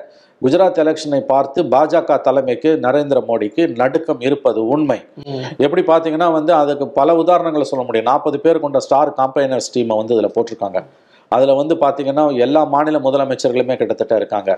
குஜராத் 0.42 0.80
எலெக்ஷனை 0.82 1.20
பார்த்து 1.32 1.62
பாஜக 1.74 2.20
தலைமைக்கு 2.26 2.70
நரேந்திர 2.86 3.18
மோடிக்கு 3.30 3.62
நடுக்கம் 3.80 4.20
இருப்பது 4.28 4.60
உண்மை. 4.74 4.98
எப்படி 5.64 5.82
பார்த்தீங்கன்னா 5.92 6.28
வந்து 6.38 6.52
அதுக்கு 6.62 6.88
பல 7.00 7.16
உதாரணங்களை 7.22 7.66
சொல்ல 7.72 7.84
முடியும். 7.84 8.10
நாற்பது 8.12 8.40
பேர் 8.40 8.64
கொண்ட 8.64 8.80
ஸ்டார் 8.86 9.14
காம்பைனர்ஸ் 9.20 9.72
டீமை 9.74 9.96
வந்து 10.00 10.16
இதில் 10.16 10.34
போட்டிருக்காங்க. 10.36 10.80
அதில் 11.34 11.54
வந்து 11.54 11.74
பார்த்தீங்கன்னா 11.74 12.22
எல்லா 12.44 12.64
மாநில 12.64 12.98
முதலமைச்சர்களுமே 12.98 13.74
கிட்டத்தட்ட 13.76 14.14
இருக்காங்க. 14.16 14.50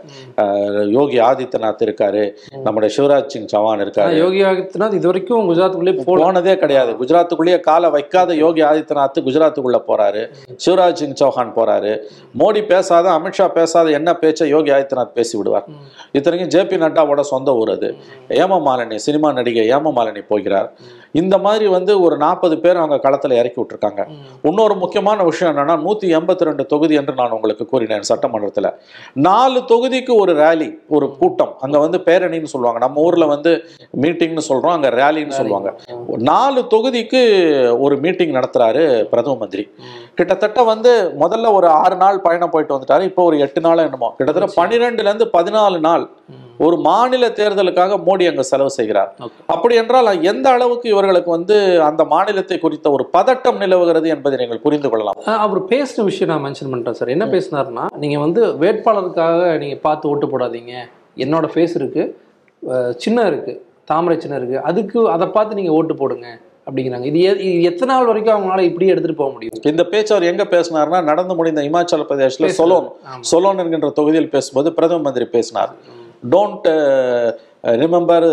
யோகி 0.96 1.18
ஆதித்யநாத் 1.20 1.82
இருக்காரு. 1.86 2.22
நம்முடைய 2.62 2.90
சிவராஜ் 2.96 3.26
சிங் 3.26 3.48
சௌஹான் 3.52 3.82
இருக்காரு. 3.84 4.14
யோகி 4.18 4.40
ஆதித்யநாத் 4.50 4.94
இது 4.98 5.06
வரைக்கும் 5.10 5.50
குஜராத்துக்குள்ளே 5.50 5.94
போனதே 6.04 6.54
கிடையாது. 6.62 6.92
குஜராத்துக்குள்ளேயே 6.92 7.60
காலை 7.60 7.90
வைக்காத 7.90 8.34
யோகி 8.34 8.62
ஆதித்யநாத் 8.62 9.20
குஜராத்துக்குள்ள 9.26 9.80
போறாரு. 9.90 10.22
சிவராஜ் 10.66 11.00
சிங் 11.02 11.18
சௌஹான் 11.22 11.52
போறாரு. 11.58 11.92
மோடி 12.38 12.62
பேசாத 12.72 13.10
அமித்ஷா 13.18 13.48
பேசாத 13.48 13.90
என்ன 13.90 14.14
பேச்சை 14.14 14.48
யோகி 14.48 14.70
ஆதித்யநாத் 14.70 15.16
பேசி 15.18 15.36
விடுவார்? 15.36 15.68
இத்தனைக்கும் 16.12 16.52
ஜேபி 16.54 16.80
நட்டாவோட 16.84 17.20
சொந்த 17.20 17.54
ஊர் 17.54 17.70
அது. 17.70 17.90
ஏம 18.28 18.60
மாலினி 18.68 18.94
சினிமா 18.94 19.32
நடிகை 19.32 19.66
ஏம 19.68 19.94
மாலினி 20.00 20.24
போகிறார். 20.28 20.72
இந்த 21.12 21.38
மாதிரி 21.38 21.66
வந்து 21.66 22.00
ஒரு 22.00 22.16
நாற்பது 22.16 22.58
பேர் 22.58 22.76
அவங்க 22.76 23.10
களத்துல 23.10 23.32
இறக்கி 23.32 23.60
விட்டுருக்காங்க. 23.60 24.02
இன்னொரு 24.42 24.74
முக்கியமான 24.74 25.22
விஷயம் 25.30 25.56
என்னன்னா 25.56 25.76
நூத்தி 25.86 26.08
எண்பத்தி 26.18 26.48
ரெண்டு 26.48 26.61
தொகுதி 26.66 26.94
என்று 26.94 27.14
நான் 27.14 27.30
உங்களுக்கு 27.30 27.66
கூறினேன் 27.66 28.00
சட்டமன்றத்துல. 28.08 28.74
நாலு 29.12 29.60
தொகுதிக்கு 29.60 30.14
ஒரு 30.14 30.32
ரேலி 30.34 30.74
ஒரு 30.88 31.16
கூட்டம். 31.18 31.56
அங்க 31.60 31.78
வந்து 31.78 31.98
பேரணின்னு 31.98 32.44
சொல்லுவாங்க. 32.44 32.86
நம்ம 32.86 33.00
ஊர்ல 33.00 33.26
வந்து 33.26 33.64
மீட்டிங்னு 34.00 34.40
சொல்றோம். 34.48 34.70
அங்க 34.70 34.90
ரேலின்னு 34.90 35.28
சொல்லுவாங்க. 35.28 35.74
நாலு 36.06 36.64
தொகுதிக்கு 36.70 37.20
ஒரு 37.80 37.96
மீட்டிங் 37.96 38.32
நடத்துறாரு 38.32 39.04
பிரதம 39.04 39.36
மந்திரி. 39.36 39.70
கிட்டத்தட்ட 40.14 40.62
வந்து 40.62 41.14
முதல்ல 41.20 41.52
ஒரு 41.52 41.66
ஆறு 41.66 41.96
நாள் 41.96 42.20
பயணம் 42.20 42.50
போயிட்டு 42.50 42.76
வந்துட்டாரு. 42.76 43.02
இப்போ 43.02 43.22
ஒரு 43.22 43.38
எட்டு 43.38 43.60
நாள் 43.60 43.78
என்னமோ. 43.78 44.14
கிட்டத்தட்ட 44.16 44.66
பன்னிரெண்டுல 44.66 45.00
இருந்து 45.00 45.30
பதினாலு 45.32 45.80
நாள் 45.80 46.10
ஒரு 46.58 46.76
மாநில 46.76 47.28
தேர்தலுக்காக 47.28 47.98
மோடி 48.06 48.28
அங்க 48.28 48.42
செலவு 48.42 48.70
செய்கிறார். 48.70 49.10
அப்படி 49.46 49.74
என்றால் 49.74 50.22
எந்த 50.22 50.50
அளவுக்கு 50.50 50.88
இவர்களுக்கு 50.88 51.30
வந்து 51.30 51.82
அந்த 51.82 52.04
மாநிலத்தை 52.04 52.58
குறித்த 52.58 52.90
ஒரு 52.90 53.10
பதட்டம் 53.12 53.56
நிலவுகிறது 53.56 54.08
என்பதை 54.08 54.38
நீங்கள் 54.38 54.60
புரிந்து 54.60 54.90
கொள்ளலாம். 54.90 55.16
அவர் 55.38 55.64
பேசின 55.64 56.04
விஷயம் 56.04 56.28
நான் 56.28 56.52
மென்ஷன் 56.52 56.70
பண்ணிட்டேன் 56.72 56.90
சார் 56.90 57.08
என்ன 57.08 57.24
பேசினாருன்னா 57.26 57.86
நீங்க 57.96 58.18
வந்து 58.18 58.54
வேட்பாளருக்காக 58.54 59.58
நீங்க 59.58 59.76
பார்த்து 59.76 60.08
ஓட்டு 60.08 60.26
போடாதீங்க. 60.26 60.74
என்னோட 61.16 61.48
ஃபேஸ் 61.54 61.74
இருக்கு. 61.74 62.16
அஹ், 62.62 62.92
சின்னம் 62.96 63.26
இருக்கு. 63.26 63.62
தாமரை 63.84 64.20
சின்னம் 64.20 64.38
இருக்கு. 64.38 64.60
அதுக்கு 64.62 65.08
அதை 65.08 65.26
பார்த்து 65.26 65.54
நீங்க 65.54 65.72
ஓட்டு 65.72 65.94
போடுங்க 65.94 66.38
அப்படிங்கிறாங்க. 66.66 67.04
இது 67.04 67.18
எத்தனை 67.62 67.94
நாள் 67.94 68.06
வரைக்கும் 68.06 68.34
அவங்களால 68.36 68.60
இப்படியே 68.60 68.90
எடுத்துட்டு 68.90 69.18
போக 69.18 69.32
முடியும்? 69.32 69.54
இந்த 69.62 69.84
பேச்சு 69.84 70.14
அவர் 70.14 70.24
எங்க 70.24 70.44
பேசினார்னா 70.44 71.02
நடந்து 71.02 71.34
முடிந்த 71.34 71.60
இமாச்சல 71.62 72.04
பேசுறாரு. 72.08 72.58
சொலோன். 72.58 72.88
சொலோன் 73.32 73.58
என்கின்ற 73.58 73.90
தொகுதியில் 73.90 74.30
பேசும்போது 74.30 74.72
பிரதம 74.72 74.98
மந்திரி 74.98 75.24
பேசினார். 75.26 75.72
Don't 76.34 76.68
remember 77.80 78.24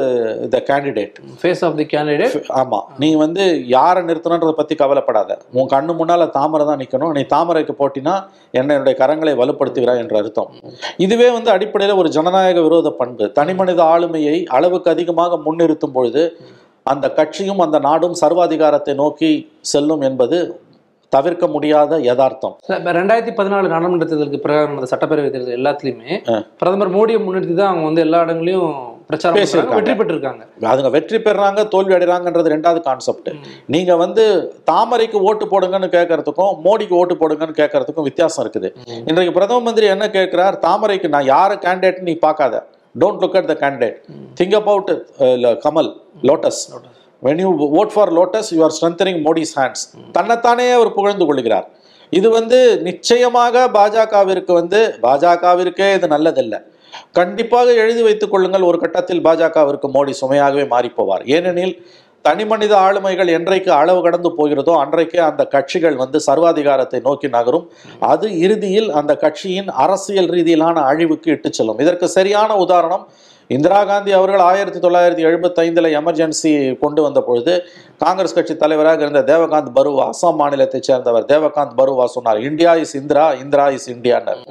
the 0.54 0.58
candidate 0.70 1.18
face 1.42 1.62
of 1.66 1.76
the 1.80 1.86
candidate 1.92 2.36
ஆமா. 2.62 2.80
நீ 3.02 3.10
வந்து 3.24 3.44
யாரை 3.74 4.02
நிறுத்தணுன்றதை 4.04 4.54
பத்தி 4.60 4.76
கவலைப்படாத. 4.76 5.38
உன் 5.58 5.70
கண்ணு 5.74 5.94
முன்னால 6.00 6.30
தாமரை 6.38 6.66
தான் 6.70 6.82
நிக்கணும். 6.84 7.14
நீ 7.18 7.24
தாமரைக்கு 7.36 7.74
போட்டினா 7.82 8.14
என்ன 8.60 8.74
என்னுடைய 8.78 8.96
கரங்களை 9.02 9.34
வலுப்படுத்துகிறாய் 9.42 10.02
என்ற 10.04 10.18
அர்த்தம். 10.22 10.54
இதுவே 11.06 11.28
வந்து 11.38 11.52
அடிப்படையில 11.56 11.98
ஒரு 12.04 12.12
ஜனநாயக 12.18 12.62
விரோத 12.68 12.92
பண்பு. 13.02 13.28
தனிமனித 13.40 13.84
ஆளுமையை 13.84 14.38
அளவுக்கு 14.60 14.92
அதிகமாக 14.96 15.40
முன்னிறுத்தும் 15.48 15.96
பொழுது 15.98 16.24
அந்த 16.84 17.06
கட்சியும் 17.20 17.64
அந்த 17.66 17.80
நாடும் 17.80 18.16
சர்வாதிகாரத்தை 18.24 18.94
நோக்கி 19.04 19.32
செல்லும் 19.72 20.02
என்பது 20.02 20.38
தவிர்க்க 21.16 21.46
முடியாத 21.56 22.00
யதார்த்தம். 22.10 22.56
ரெண்டாயிரத்தி 23.00 23.34
பதினாலு 23.40 23.74
நாடாளுமன்ற 23.74 24.08
தேர்தலுக்கு 24.10 24.44
பிறகு 24.46 24.70
நடந்த 24.72 24.90
சட்டப்பேரவை 24.92 25.30
தேர்தல் 25.34 25.58
எல்லாத்துலயுமே 25.60 26.14
பிரதமர் 26.62 26.96
மோடியை 26.96 27.20
முன்னிறுத்தி 27.26 27.56
தான் 27.60 27.72
அவங்க 27.72 27.86
வந்து 27.90 28.06
எல்லா 28.06 28.22
இடங்களையும் 28.26 28.74
பிரச்சாரம். 29.10 29.38
வெற்றி 29.78 29.94
பெற்றிருக்காங்க. 30.00 30.44
அதுங்க 30.72 30.90
வெற்றி 30.96 31.18
பெறாங்க 31.28 31.62
தோல்வி 31.74 31.94
அடைறாங்கன்றது 31.98 32.52
ரெண்டாவது 32.54 32.82
கான்செப்ட் 32.88 33.30
நீங்க 33.76 33.92
வந்து 34.04 34.24
தாமரைக்கு 34.72 35.20
ஓட்டு 35.30 35.46
போடுங்கன்னு 35.54 35.90
கேட்கறதுக்கும் 35.96 36.52
மோடிக்கு 36.66 36.96
ஓட்டு 37.00 37.16
போடுங்கன்னு 37.22 37.60
கேட்கறதுக்கும் 37.62 38.08
வித்தியாசம் 38.10 38.44
இருக்குது. 38.44 38.70
இன்றைக்கு 39.10 39.34
பிரதம 39.38 39.64
மந்திரி 39.70 39.90
என்ன 39.96 40.08
கேட்கிறார் 40.18 40.58
தாமரைக்கு 40.68 41.14
நான் 41.16 41.32
யாரு 41.36 41.58
கேண்டிடேட் 41.66 42.06
நீ 42.10 42.16
பார்க்காத. 42.28 42.62
Don't 43.02 43.22
look 43.24 43.40
at 43.42 43.50
the 43.54 43.56
candidate 43.64 43.98
think 44.38 44.56
about 44.62 44.92
kamal 45.66 45.92
lotus 46.30 46.62
when 47.28 47.42
you 47.44 47.50
vote 47.80 47.94
for 47.94 48.12
lotus 48.18 48.50
you 48.56 48.60
are 48.68 48.74
strengthening 48.78 49.22
Modi's 49.28 49.54
hands 49.60 49.84
தன்னைத்தானே 50.18 50.68
அவர் 50.80 50.92
புகழ்ந்து 50.98 51.28
கொள்கிறார். 51.30 51.68
இது 52.18 52.28
வந்து 52.40 52.60
நிச்சயமாக 52.90 53.66
பாஜகவிற்கு 53.78 54.54
வந்து 54.60 54.82
பாஜகவிற்கே 55.06 55.88
இது 55.98 56.08
நல்லதில்லை. 56.16 56.60
கண்டிப்பாக 57.18 57.74
எழுதி 57.84 58.02
வைத்துக் 58.06 58.32
கொள்ளுங்கள் 58.34 58.68
ஒரு 58.70 58.78
கட்டத்தில் 58.84 59.26
பாஜகவிற்கு 59.28 59.88
மோடி 59.96 60.14
சுமையாகவே 60.22 60.66
மாறிப்போவார். 60.74 61.24
ஏனெனில் 61.36 61.76
தனி 62.28 62.46
மனித 62.52 62.74
ஆளுமைகள் 62.86 63.30
என்றைக்கு 63.36 63.72
அளவு 63.82 64.00
கடந்து 64.06 64.30
போகிறதோ 64.38 64.74
அன்றைக்கே 64.84 65.20
அந்த 65.28 65.44
கட்சிகள் 65.54 65.96
வந்து 66.02 66.18
சர்வாதிகாரத்தை 66.28 67.00
நோக்கி 67.06 67.28
நகரும். 67.36 67.66
அது 68.12 68.28
இறுதியில் 68.46 68.90
அந்த 69.00 69.14
கட்சியின் 69.24 69.70
அரசியல் 69.84 70.30
ரீதியிலான 70.36 70.84
அழிவுக்கு 70.92 71.30
இட்டு 71.36 71.52
செல்லும். 71.58 71.80
இதற்கு 71.86 72.08
சரியான 72.18 72.58
உதாரணம் 72.66 73.06
இந்திரா 73.56 73.78
காந்தி 73.90 74.12
அவர்கள் 74.18 74.42
ஆயிரத்தி 74.48 74.80
தொள்ளாயிரத்தி 74.84 75.24
எழுபத்தைந்தில் 75.30 75.90
எமர்ஜென்சி 76.00 76.52
கொண்டு 76.82 77.02
வந்த 77.06 77.20
பொழுது 77.28 77.54
காங்கிரஸ் 78.04 78.36
கட்சி 78.38 78.54
தலைவராக 78.64 79.02
இருந்த 79.06 79.22
தேவகாந்த் 79.32 79.72
பருவா 79.78 80.04
அஸ்ஸாம் 80.12 80.38
மாநிலத்தைச் 80.42 80.88
சேர்ந்தவர் 80.90 81.26
தேவகாந்த் 81.32 81.74
பருவா 81.80 82.06
சொன்னார் 82.16 82.40
India 82.50 82.74
is 82.84 82.96
Indira 83.02 83.26
Indira 83.44 83.66
is 83.78 83.90
இந்தியானர் 83.96 84.42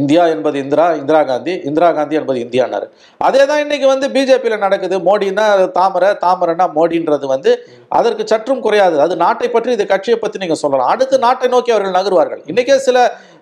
India 0.00 0.24
என்பது 0.34 0.58
இந்திரா 0.64 0.86
இந்திரா 1.02 1.20
காந்தி 1.30 1.54
இந்திரா 1.70 1.90
காந்தி 1.98 2.18
என்பது 2.20 2.40
இந்தியானார் 2.46 2.88
அதே 3.28 3.42
தான் 3.50 3.62
இன்னைக்கு 3.64 3.86
வந்து 3.92 4.08
பிஜேபியில் 4.16 4.64
நடக்குது 4.66 4.98
மோடினா 5.10 5.46
தாமரை 5.78 6.10
தாமரைனா 6.26 6.68
மோடின்றது 6.78 7.28
வந்து 7.34 7.52
அதற்கு 7.98 8.24
சற்றும் 8.32 8.60
குறையாது. 8.64 8.96
அது 9.04 9.14
நாட்டை 9.24 9.46
பற்றி 9.54 9.70
இது 9.76 9.84
கட்சியை 9.92 10.16
பற்றி 10.18 10.38
நீங்க 10.42 10.56
சொல்லலாம். 10.60 10.90
அடுத்து 10.94 11.16
நாட்டை 11.24 11.48
நோக்கி 11.54 11.70
அவர்கள் 11.74 11.96
நகருவார்கள். 11.96 12.42
இன்னைக்கே 12.50 12.76
சில 12.88 12.98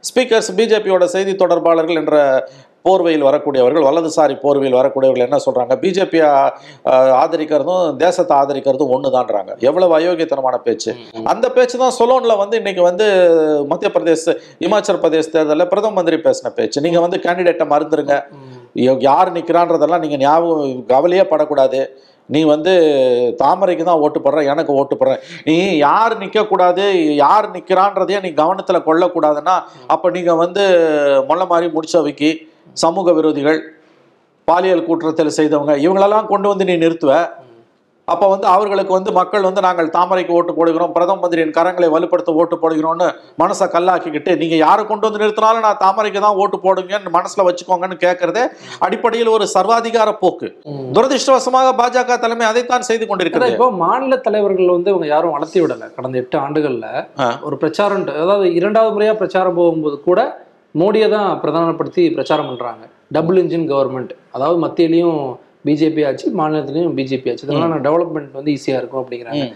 ஸ்பீக்கர்ஸ் 0.08 0.50
பிஜேபியோட 0.58 1.04
செய்தி 1.14 1.32
தொடர்பாளர்கள் 1.42 2.00
என்ற 2.02 2.16
போர்வையில் 2.86 3.24
வரக்கூடியவர்கள் 3.28 3.86
வலதுசாரி 3.88 4.34
போர்வையில் 4.42 4.76
வரக்கூடியவர்கள் 4.78 5.26
என்ன 5.26 5.38
சொல்றாங்க? 5.46 5.74
பிஜேபி 5.82 6.20
ஆதரிக்கிறதும் 7.22 7.84
தேசத்தை 8.02 8.34
ஆதரிக்கிறதும் 8.40 8.92
ஒண்ணுதான்றாங்க. 8.96 9.52
எவ்வளவு 9.68 9.96
அயோக்கியத்தனமான 9.98 10.58
பேச்சு. 10.66 10.92
அந்த 11.32 11.46
பேச்சு 11.56 11.76
தான் 11.84 11.96
சொலோன்ல 12.00 12.36
வந்து 12.42 12.58
இன்னைக்கு 12.62 12.84
வந்து 12.90 13.06
மத்திய 13.72 13.90
பிரதேச 13.96 14.36
இமாச்சல 14.66 14.98
பிரதேச 15.04 15.26
தேர்தலில் 15.36 15.70
பிரதம 15.72 15.96
மந்திரி 16.00 16.18
பேசின 16.28 16.52
பேச்சு. 16.58 16.84
நீங்க 16.86 17.00
வந்து 17.06 17.20
கேண்டிடேட்டை 17.26 17.66
மறந்துருங்க. 17.74 18.16
யார் 19.08 19.30
நிக்கிறான்றதெல்லாம் 19.38 20.04
நீங்க 20.04 20.16
ஞாபகம் 20.26 20.84
கவலையே 20.92 21.24
படக்கூடாது. 21.32 21.80
நீ 22.34 22.40
வந்து 22.52 22.72
தாமரைக்கு 23.40 23.84
தான் 23.88 24.02
ஓட்டு 24.04 24.18
போடுற 24.24 24.40
எனக்கு 24.52 24.72
ஓட்டு 24.80 24.94
போடுற. 24.96 25.14
நீ 25.46 25.54
யார் 25.86 26.14
நிற்கக்கூடாது 26.22 26.84
யார் 27.24 27.46
நிற்கிறான்றதையே 27.54 28.18
நீ 28.24 28.30
கவனத்தில் 28.40 28.86
கொள்ளக்கூடாதுன்னா 28.88 29.54
அப்போ 29.94 30.10
நீங்கள் 30.16 30.40
வந்து 30.44 30.64
மொள்ள 31.30 31.44
மாதிரி 31.52 31.68
முடிச்சவைக்கு 31.76 32.30
சமூக 32.84 33.12
விரோதிகள் 33.18 33.60
பாலியல் 34.48 34.86
குற்றத்தில் 34.88 35.36
செய்தவங்க 35.40 35.74
இவங்களெல்லாம் 35.84 36.30
கொண்டு 36.32 36.46
வந்து 36.52 36.66
நீ 36.70 36.76
நிறுத்துவ. 36.84 37.12
அப்போ 38.08 38.26
வந்து 38.32 38.46
அவர்களுக்கு 38.52 38.92
வந்து 38.96 39.10
மக்கள் 39.18 39.46
வந்து 39.46 39.62
நாங்கள் 39.66 39.88
தாமரைக்கு 39.96 40.32
ஓட்டு 40.36 40.52
போடுகிறோம் 40.58 40.92
பிரதம 40.94 41.20
மந்திரியின் 41.22 41.52
கரங்களை 41.56 41.88
வலுப்படுத்த 41.94 42.30
ஓட்டு 42.40 42.56
போடுகிறோம்னு 42.62 43.06
மனசை 43.42 43.66
கல்லாக்கிக்கிட்டு 43.74 44.30
நீங்கள் 44.42 44.62
யாரை 44.62 44.82
கொண்டு 44.90 45.06
வந்து 45.06 45.20
நிறுத்தினாலும் 45.22 45.66
நான் 45.66 45.80
தாமரைக்கு 45.82 46.20
தான் 46.26 46.38
ஓட்டு 46.42 46.58
போடுங்கன்னு 46.64 47.12
மனசில் 47.18 47.44
வச்சுக்கோங்கன்னு 47.48 47.98
கேட்கறதே 48.06 48.44
அடிப்படையில் 48.86 49.30
ஒரு 49.34 49.46
சர்வாதிகார 49.56 50.08
போக்கு. 50.22 50.48
துரதிருஷ்டவசமாக 50.96 51.74
பாஜக 51.82 52.18
தலைமை 52.24 52.46
அதைத்தான் 52.50 52.88
செய்து 52.90 53.04
கொண்டிருக்கிறது. 53.10 53.52
இப்போ 53.56 53.70
மாநில 53.84 54.20
தலைவர்கள் 54.28 54.74
வந்து 54.76 54.92
இவங்க 54.94 55.08
யாரும் 55.14 55.36
வளர்த்தி 55.36 55.60
விடல. 55.64 55.92
கடந்த 55.98 56.22
எட்டு 56.24 56.38
ஆண்டுகள்ல. 56.46 56.86
ஒரு 57.48 57.58
பிரச்சாரம் 57.64 58.10
அதாவது 58.24 58.48
இரண்டாவது 58.60 58.94
முறையா 58.96 59.16
பிரச்சாரம் 59.22 59.58
போகும்போது 59.62 59.98
கூட 60.10 60.20
மோடியை 60.80 61.08
தான் 61.16 61.28
பிரதானப்படுத்தி 61.42 62.02
பிரச்சாரம் 62.16 62.48
பண்றாங்க. 62.50 62.84
டபுள் 63.16 63.38
இன்ஜின் 63.42 63.68
கவர்மெண்ட் 63.72 64.12
அதாவது 64.36 64.58
மத்தியிலையும் 64.64 65.20
பிஜேபி 65.66 66.02
ஆச்சு 66.08 66.26
மாநிலத்திலையும் 66.40 66.94
பிஜேபி 66.98 67.28
ஆச்சு. 67.30 67.46
இதனால 67.46 67.78
டெவலப்மெண்ட் 67.86 68.36
வந்து 68.38 68.52
ஈஸியா 68.56 68.76
இருக்கும் 68.80 69.02
அப்படிங்கிறாங்க. 69.02 69.46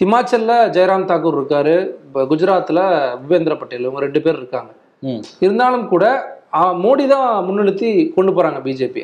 ஹிமாச்சல்ல 0.00 0.52
ஜெயராம் 0.76 1.08
தாக்கூர் 1.10 1.38
இருக்காரு. 1.38 1.74
இப்ப 2.06 2.22
குஜராத்ல 2.30 2.80
விபேந்திர 3.22 3.54
பட்டேல் 3.62 3.84
இவங்க 3.86 4.02
ரெண்டு 4.06 4.22
பேர் 4.26 4.38
இருக்காங்க. 4.40 4.70
இருந்தாலும் 5.44 5.86
கூட 5.92 6.04
மோடி 6.82 7.04
தான் 7.12 7.28
முன்னிறுத்தி 7.44 7.90
கொண்டு 8.14 8.30
போறாங்க 8.36 8.58
பிஜேபி. 8.64 9.00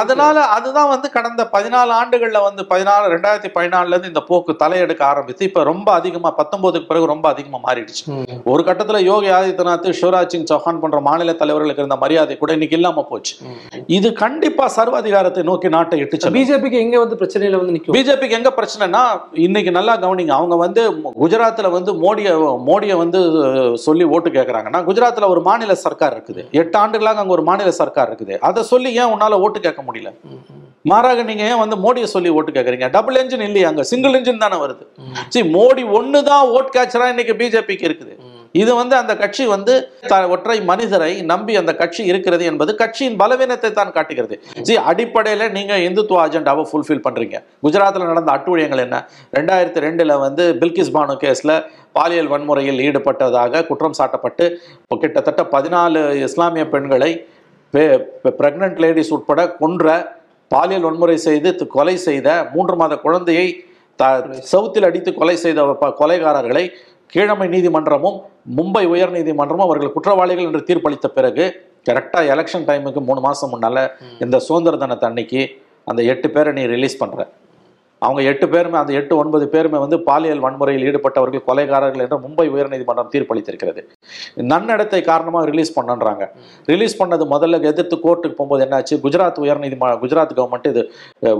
அதனால 0.00 0.40
அதுதான் 0.56 0.90
வந்து 0.92 1.08
கடந்த 1.14 1.42
பதினாலு 1.54 1.92
ஆண்டுகள்ல 1.98 2.40
வந்து 2.46 2.62
பதினாலு 2.72 3.06
ரெண்டாயிரத்தி 3.12 3.50
பதினாலுல 3.54 3.94
இருந்து 3.94 4.10
இந்த 4.12 4.22
போக்கு 4.30 4.52
தலையெடுக்க 4.62 5.02
ஆரம்பித்து 5.10 5.46
இப்ப 5.48 5.62
ரொம்ப 5.70 5.88
அதிகமா 5.98 6.30
பத்தொன்பதுக்கு 6.40 6.88
பிறகு 6.90 7.06
ரொம்ப 7.12 7.26
அதிகமா 7.34 7.60
மாறிடுச்சு. 7.66 8.04
ஒரு 8.52 8.64
கட்டத்துல 8.68 9.00
யோகி 9.10 9.30
ஆதித்யநாத் 9.38 9.88
சிவராஜ் 10.00 10.34
சிங் 10.34 10.46
சௌஹான் 10.50 10.82
போன்ற 10.82 11.00
மாநில 11.08 11.34
தலைவர்களுக்கு 11.42 11.82
இருந்த 11.84 11.98
மரியாதை 12.04 12.36
கூட 12.42 12.50
இன்னைக்கு 12.58 12.78
இல்லாம 12.80 13.04
போச்சு. 13.12 13.34
இது 13.98 14.10
கண்டிப்பா 14.22 14.66
சர்வாதிகாரத்தை 14.76 15.44
நோக்கி 15.50 15.70
நாட்டை 15.76 16.00
செல்லும். 16.02 16.36
பிஜேபிக்கு 16.38 16.82
எங்க 16.84 16.98
வந்து 17.04 17.18
பிரச்சனையில 17.22 17.62
வந்து 17.62 17.76
நிக்கும்? 17.76 17.96
பிஜேபிக்கு 17.98 18.38
எங்க 18.40 18.52
பிரச்சனைனா 18.58 19.02
இன்னைக்கு 19.46 19.74
நல்லா 19.78 19.96
கவனிங்க 20.04 20.36
அவங்க 20.40 20.58
வந்து 20.64 20.84
குஜராத்ல 21.22 21.72
வந்து 21.78 21.94
மோடியை 22.04 22.34
மோடியை 22.68 22.98
வந்து 23.04 23.22
சொல்லி 23.86 24.04
ஓட்டு 24.14 24.36
கேட்கறாங்கன்னா 24.38 24.84
குஜராத்ல 24.90 25.32
ஒரு 25.36 25.42
மாநில 25.50 25.80
சர்க்கார் 25.86 26.16
இருக்குது. 26.18 26.44
எட்டு 26.60 26.76
ஆண்டுகளாக 26.90 27.22
அங்க 27.24 27.32
ஒரு 27.38 27.44
மாநில 27.48 27.70
சர்க்கார் 27.80 28.10
இருக்குது. 28.10 28.34
அதை 28.48 28.60
சொல்லி 28.72 28.90
ஏன் 29.02 29.12
உன்னால 29.14 29.38
ஓட்டு 29.44 29.58
கேட்க 29.66 29.80
முடியல. 29.88 30.10
மாறாக 30.90 31.22
நீங்க 31.28 31.42
ஏன் 31.50 31.60
வந்து 31.62 31.76
மோடியை 31.84 32.08
சொல்லி 32.12 32.30
ஓட்டு 32.36 32.50
கேட்குறீங்க? 32.56 32.86
டபுள் 32.96 33.18
என்ஜின் 33.22 33.44
இல்லையா 33.46 33.66
அங்க 33.70 33.82
சிங்கிள் 33.90 34.16
என்ஜின் 34.18 34.44
தானே 34.44 34.56
வருது. 34.62 34.84
சரி 35.32 35.46
மோடி 35.56 35.82
ஒன்று 35.98 36.20
தான் 36.30 36.44
ஓட் 36.56 36.70
கேட்சரா 36.76 37.08
இன்னைக்கு 37.12 37.34
பிஜேபிக்கு 37.40 37.86
இருக்குது. 37.88 38.14
இது 38.54 38.72
வந்து 38.80 38.94
அந்த 39.00 39.12
கட்சி 39.22 39.44
வந்து 39.54 39.74
ஒற்றை 40.34 40.56
மனிதரை 40.70 41.10
நம்பி 41.32 41.54
அந்த 41.60 41.72
கட்சி 41.80 42.02
இருக்கிறது 42.10 42.44
என்பது 42.50 42.70
கட்சியின் 42.82 43.18
பலவீனத்தை 43.22 43.70
தான் 43.78 43.92
காட்டுகிறது. 43.96 44.36
ஜி 44.68 44.74
அடிப்படையில் 44.90 45.44
நீங்க 45.56 45.74
இந்துத்துவ 45.88 46.20
அஜெண்டாவை 46.26 46.64
ஃபுல்ஃபில் 46.70 47.04
பண்றீங்க. 47.06 47.36
குஜராத்தில் 47.64 48.10
நடந்த 48.12 48.32
அட்டுழியங்கள் 48.36 48.84
என்ன? 48.86 48.98
ரெண்டாயிரத்தி 49.38 49.82
ரெண்டுல 49.86 50.16
வந்து 50.26 50.46
பில்கிஸ் 50.62 50.94
பானு 50.96 51.16
கேஸ்ல 51.24 51.54
பாலியல் 51.98 52.30
வன்முறையில் 52.34 52.82
ஈடுபட்டதாக 52.86 53.64
குற்றம் 53.70 53.98
சாட்டப்பட்டு 54.00 54.46
கிட்டத்தட்ட 55.04 55.42
பதினாலு 55.54 56.02
இஸ்லாமிய 56.28 56.64
பெண்களை 56.74 57.12
பிரெக்னன்ட் 58.40 58.78
லேடிஸ் 58.84 59.14
உட்பட 59.16 59.40
கொன்ற 59.62 59.86
பாலியல் 60.50 60.86
வன்முறை 60.86 61.16
செய்து 61.28 61.50
கொலை 61.74 61.96
செய்த 62.06 62.28
மூன்று 62.54 62.76
மாத 62.80 62.94
குழந்தையை 63.02 63.48
த 63.98 64.04
செவுத்தில் 64.50 64.86
அடித்து 64.88 65.10
கொலை 65.18 65.34
செய்த 65.42 65.62
கொலைகாரர்களை 66.00 66.62
கீழமை 67.12 67.46
நீதிமன்றமும் 67.48 68.18
மும்பை 68.56 68.84
உயர் 68.84 69.14
நீதிமன்றமும் 69.16 69.66
அவர்கள் 69.66 69.92
குற்றவாளிகள் 69.92 70.46
என்று 70.48 70.62
தீர்ப்பளித்த 70.68 71.06
பிறகு 71.08 71.44
கரெக்டாக 71.88 72.30
எலெக்ஷன் 72.34 72.66
டைமுக்கு 72.68 73.00
மூணு 73.00 73.20
மாதம் 73.20 73.52
முன்னால 73.52 73.76
இந்த 74.24 74.38
சுதந்திர 74.38 74.76
தினத்து 74.76 75.04
அன்னைக்கு 75.04 75.42
அந்த 75.84 76.00
எட்டு 76.12 76.28
பேரை 76.30 76.50
நீ 76.52 76.62
ரிலீஸ் 76.74 76.98
பண்ற. 76.98 77.20
அவங்க 78.06 78.20
எட்டு 78.30 78.46
பேருமே 78.52 78.76
அந்த 78.80 78.92
எட்டு 79.00 79.14
ஒன்பது 79.22 79.44
பேருமே 79.54 79.78
வந்து 79.84 79.96
பாலியல் 80.08 80.42
வன்முறையில் 80.44 80.86
ஈடுபட்டவர்கள் 80.88 81.44
கொலைகாரர்கள் 81.48 82.04
என்று 82.04 82.18
மும்பை 82.24 82.46
உயர்நீதிமன்றம் 82.54 83.10
தீர்ப்பளித்திருக்கிறது. 83.14 83.80
நன்னடத்தை 84.52 85.00
காரணமாக 85.10 85.44
ரிலீஸ் 85.52 85.74
பண்ணன்றாங்க. 85.78 86.24
ரிலீஸ் 86.72 86.98
பண்ணது 87.00 87.26
முதல்ல 87.34 87.60
எதிர்த்து 87.72 87.98
கோர்ட்டுக்கு 88.06 88.38
போகும்போது 88.38 88.64
என்னாச்சு? 88.66 88.96
குஜராத் 89.04 89.40
உயர்நீதிம 89.44 89.92
குஜராத் 90.04 90.34
கவர்மெண்ட் 90.38 90.68
இது 90.72 90.84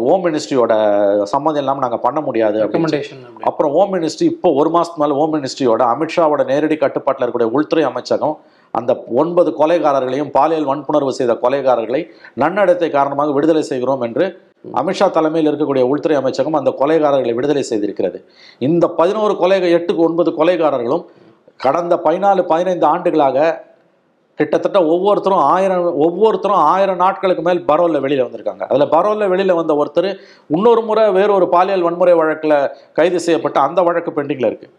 ஹோம் 0.05 0.25
மினிஸ்ட்ரியோட 0.26 0.73
சம்மதம் 1.35 1.62
இல்லாமல் 1.62 1.85
நாங்கள் 1.87 2.05
பண்ண 2.07 2.21
முடியாது 2.29 2.61
அப்புறம் 3.50 3.73
ஹோம் 3.76 3.93
மினிஸ்ட்ரி 3.97 4.29
இப்போ 4.35 4.50
ஒரு 4.61 4.71
மாசத்துக்கு 4.76 5.05
மேலே 5.05 5.17
ஹோம் 5.21 5.35
மினிஸ்ட்ரியோட 5.37 5.83
அமித்ஷாவோட 5.95 6.45
நேரடி 6.52 6.79
கட்டுப்பாட்டில் 6.85 7.25
இருக்கக்கூடிய 7.25 7.55
உள்துறை 7.59 7.85
அமைச்சகம் 7.90 8.37
அந்த 8.75 8.93
ஒன்பது 9.21 9.50
கொலைகாரர்களையும் 9.61 10.31
பாலியல் 10.37 10.69
வன்புணர்வு 10.69 11.12
செய்த 11.12 11.33
கொலைகாரர்களை 11.45 12.02
நன்னடத்தை 12.35 12.88
காரணமாக 12.90 13.33
விடுதலை 13.37 13.62
செய்கிறோம் 13.62 14.02
என்று 14.09 14.26
அமித்ஷா 14.64 15.07
தலைமையில் 15.17 15.49
இருக்கக்கூடிய 15.50 15.85
உள்துறை 15.93 16.17
அமைச்சகம் 16.21 16.59
அந்த 16.61 16.71
கொலைகாரர்களை 16.81 17.35
விடுதலை 17.38 17.64
செய்திருக்கிறது. 17.71 18.19
இந்த 18.69 18.85
பதினோரு 19.00 19.35
கொலை 19.43 19.59
எட்டுக்கு 19.79 20.07
ஒன்பது 20.09 20.33
கொலைகாரர்களும் 20.38 21.05
கடந்த 21.64 21.95
பதினாலு 22.07 22.43
பதினைந்து 22.52 22.87
ஆண்டுகளாக 22.93 23.49
கிட்டத்தட்ட 24.38 24.79
ஒவ்வொருத்தரும் 24.93 25.43
ஆயிரம் 25.55 25.87
ஒவ்வொருத்தரும் 26.05 26.62
ஆயிரம் 26.73 27.00
நாட்களுக்கு 27.05 27.43
மேல் 27.49 27.64
பரோலில் 27.71 28.02
வெளியில் 28.05 28.25
வந்திருக்காங்க. 28.26 28.64
அதில் 28.71 28.93
பரோலில் 28.95 29.31
வெளியில் 29.33 29.59
வந்த 29.59 29.73
ஒருத்தர் 29.81 30.09
இன்னொரு 30.57 30.83
முறை 30.88 31.05
வேறொரு 31.19 31.49
பாலியல் 31.55 31.85
வன்முறை 31.87 32.14
வழக்கில் 32.21 32.57
கைது 32.99 33.21
செய்யப்பட்ட 33.26 33.59
அந்த 33.67 33.83
வழக்கு 33.88 34.12
பெண்டிங்கில் 34.19 34.49
இருக்குது 34.50 34.73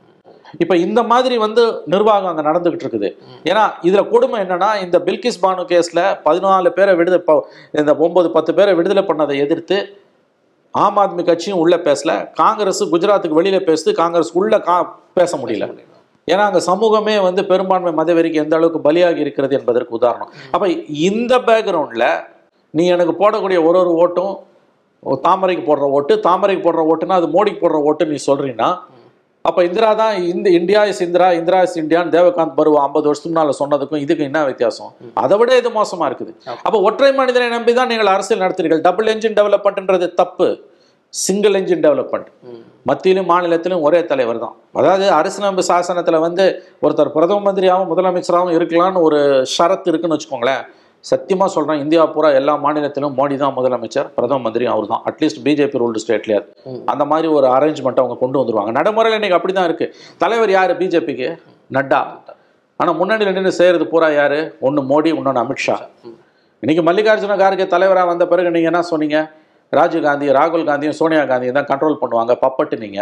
இப்போ 0.62 0.76
இந்த 0.86 1.00
மாதிரி 1.12 1.36
வந்து 1.46 1.64
நிர்வாகம் 1.94 2.30
அங்கே 2.32 2.46
நடந்துகிட்டு 2.50 2.86
இருக்குது. 2.86 3.10
ஏன்னா 3.50 3.64
இதில் 3.88 4.10
கொடுமை 4.14 4.38
என்னன்னா 4.44 4.70
இந்த 4.86 4.98
பில்கிஸ் 5.08 5.42
பானு 5.44 5.64
கேஸில் 5.72 6.04
பதினாலு 6.26 6.72
பேரை 6.78 6.96
விடுதலை 7.00 7.36
இந்த 7.82 7.94
ஒன்பது 8.08 8.30
பத்து 8.38 8.54
பேரை 8.60 8.74
விடுதலை 8.80 9.04
பண்ணதை 9.12 9.38
எதிர்த்து 9.46 9.78
ஆம் 10.74 11.00
ஆத்மி 11.04 11.24
கட்சியும் 11.30 11.62
உள்ளே 11.62 11.78
பேசல. 11.88 12.12
காங்கிரஸ் 12.42 12.84
குஜராத்துக்கு 12.92 13.40
வெளியில் 13.40 13.68
பேசுது 13.70 13.94
காங்கிரஸ் 14.02 14.34
உள்ளே 14.42 14.60
கா 14.68 14.76
பேச 15.20 15.38
முடியல. 15.42 15.66
ஏன்னா 16.28 16.44
அங்கே 16.50 16.62
சமூகமே 16.70 17.16
வந்து 17.26 17.42
பெரும்பான்மை 17.50 17.92
மதவெறிக்கு 18.00 18.42
எந்த 18.44 18.56
அளவுக்கு 18.58 18.80
பலியாகி 18.88 19.22
இருக்கிறது 19.26 19.54
என்பதற்கு 19.60 19.98
உதாரணம். 20.00 20.30
அப்போ 20.54 20.68
இந்த 21.10 21.34
பேக்ரவுண்டில் 21.48 22.08
நீ 22.74 22.84
எனக்கு 22.96 23.14
போடக்கூடிய 23.22 23.60
ஒரு 23.70 23.78
ஒரு 23.84 23.94
ஓட்டும் 24.04 24.34
தாமரைக்கு 25.26 25.64
போடுற 25.68 25.86
ஓட்டு 25.98 26.14
தாமரைக்கு 26.26 26.64
போடுற 26.66 26.82
ஓட்டுனா 26.92 27.16
அது 27.20 27.28
மோடிக்கு 27.36 27.62
போடுற 27.62 27.78
ஓட்டு 27.90 28.10
நீ 28.12 28.18
சொல்கிறீன்னா 28.28 28.68
அப்ப 29.50 29.60
இந்திரா 29.68 29.90
தான் 30.02 30.16
இந்த 30.32 30.48
India 30.58 30.82
is 30.90 31.02
Indira 31.06 31.28
Indira 31.38 31.60
is 31.68 31.78
இந்தியான்னு 31.82 32.14
தேவகாந்த் 32.16 32.56
பருவ 32.58 32.76
ஐம்பது 32.88 33.08
வருஷத்துக்கு 33.10 33.34
முன்னால 33.34 33.54
சொன்னதுக்கும் 33.62 34.02
இதுக்கு 34.06 34.24
என்ன 34.30 34.40
வித்தியாசம்? 34.50 34.92
அதை 35.24 35.38
விட 35.40 35.56
இது 35.62 35.70
மோசமா 35.78 36.08
இருக்குது. 36.10 36.34
அப்ப 36.68 36.76
ஒற்றை 36.88 37.10
மனிதனை 37.22 37.48
நம்பி 37.56 37.74
தான் 37.80 37.90
நீங்கள் 37.92 38.12
அரசியல் 38.16 38.44
நடத்துறீர்கள். 38.44 38.84
டபுள் 38.88 39.10
என்ஜின் 39.14 39.38
டெவலப்மெண்ட்ன்றது 39.40 40.10
தப்பு. 40.22 40.50
சிங்கிள் 41.14 41.56
என்ஜின் 41.60 41.84
டெவலப்மெண்ட் 41.86 42.30
மத்தியிலும் 42.90 43.28
மாநிலத்திலும் 43.32 43.82
ஒரே 43.88 44.00
தலைவர் 44.12 44.44
தான். 44.44 44.54
அதாவது 44.80 45.06
அரசியலமைப்பு 45.20 45.66
சாசனத்துல 45.72 46.20
வந்து 46.28 46.46
ஒருத்தர் 46.86 47.16
பிரதம 47.16 47.44
மந்திரியாகவும் 47.48 47.92
முதலமைச்சராகவும் 47.94 48.56
இருக்கலாம்னு 48.60 49.04
ஒரு 49.08 49.20
ஷரத்து 49.56 49.90
இருக்குன்னு 49.92 50.18
வச்சுக்கோங்களேன். 50.18 50.64
சத்தியமா 51.06 51.46
சொல்றேன் 51.54 51.80
இந்தியா 51.84 52.02
பூரா 52.14 52.30
எல்லா 52.40 52.54
மாநிலத்திலும் 52.64 53.14
மோடி 53.20 53.36
தான் 53.44 53.56
முதலமைச்சர் 53.58 54.08
பிரதம 54.18 54.42
மந்திரி 54.46 54.66
அவர் 54.74 54.90
தான் 54.92 55.04
அட்லீஸ்ட் 55.10 55.40
பிஜேபி 55.46 55.80
ரூல்டு 55.82 56.02
ஸ்டேட்லயாவது. 56.04 56.48
அந்த 56.92 57.04
மாதிரி 57.12 57.28
ஒரு 57.38 57.48
அரேஞ்ச்மெண்ட் 57.56 58.02
அவங்க 58.04 58.18
கொண்டு 58.24 58.40
வந்துருவாங்க. 58.42 58.72
நடைமுறையில் 58.78 59.18
இன்னைக்கு 59.20 59.38
அப்படிதான் 59.38 59.68
இருக்கு. 59.70 59.88
தலைவர் 60.24 60.54
யாரு 60.58 60.74
பிஜேபிக்கு 60.82 61.30
நட்டா. 61.78 62.02
ஆனா 62.80 62.92
முன்னாடி 63.02 63.32
நின்று 63.40 63.54
செய்யறது 63.60 63.86
பூரா 63.94 64.10
யாரு? 64.20 64.40
ஒன்னு 64.68 64.82
மோடி 64.92 65.10
இன்னொன்னு 65.18 65.44
அமித்ஷா 65.46 65.78
இன்னைக்கு 66.64 66.84
மல்லிகார்ஜுன 66.88 67.36
கார்கே 67.44 67.66
தலைவரா 67.76 68.04
வந்த 68.12 68.24
பிறகு 68.32 68.50
நீங்க 68.56 68.68
என்ன 68.72 68.82
சொன்னீங்க? 68.92 69.18
ராஜீவ் 69.74 70.08
காந்தி 70.08 70.26
ராகுல் 70.38 70.70
காந்தியும் 70.70 70.98
சோனியா 71.02 71.26
காந்தியும் 71.32 71.58
தான் 71.60 71.70
கண்ட்ரோல் 71.70 72.02
பண்ணுவாங்க 72.02 72.34
பப்பட்டு 72.46 72.76
நீங்க 72.86 73.00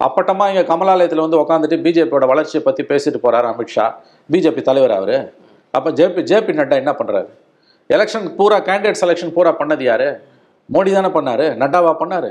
அப்பட்டமா 0.00 0.44
இங்க 0.50 0.62
கமலாலயத்துல 0.72 1.24
வந்து 1.24 1.38
உட்காந்துட்டு 1.42 1.76
பிஜேபியோட 1.84 2.26
வளர்ச்சியை 2.32 2.60
பத்தி 2.64 2.82
பேசிட்டு 2.90 3.18
போறாரு 3.24 3.46
அமித்ஷா 3.52 3.86
பிஜேபி 4.32 4.62
தலைவர் 4.68 4.94
அவரு. 4.98 5.16
அப்ப 5.76 5.90
ஜேபி 5.98 6.22
ஜேபி 6.30 6.52
நட்டா 6.58 6.76
என்ன 6.82 6.92
பண்றாரு? 7.00 7.28
எலெக்ஷன் 7.94 8.26
பூரா 8.38 8.58
கேண்டிடேட் 8.68 9.00
செலெக்ஷன் 9.02 9.32
பூரா 9.36 9.52
பண்ணது 9.60 9.84
யாரு? 9.90 10.08
மோடி 10.74 10.90
தானே 10.96 11.10
பண்ணாரு 11.16 11.46
நட்டாவா 11.62 11.92
பண்ணாரு? 12.02 12.30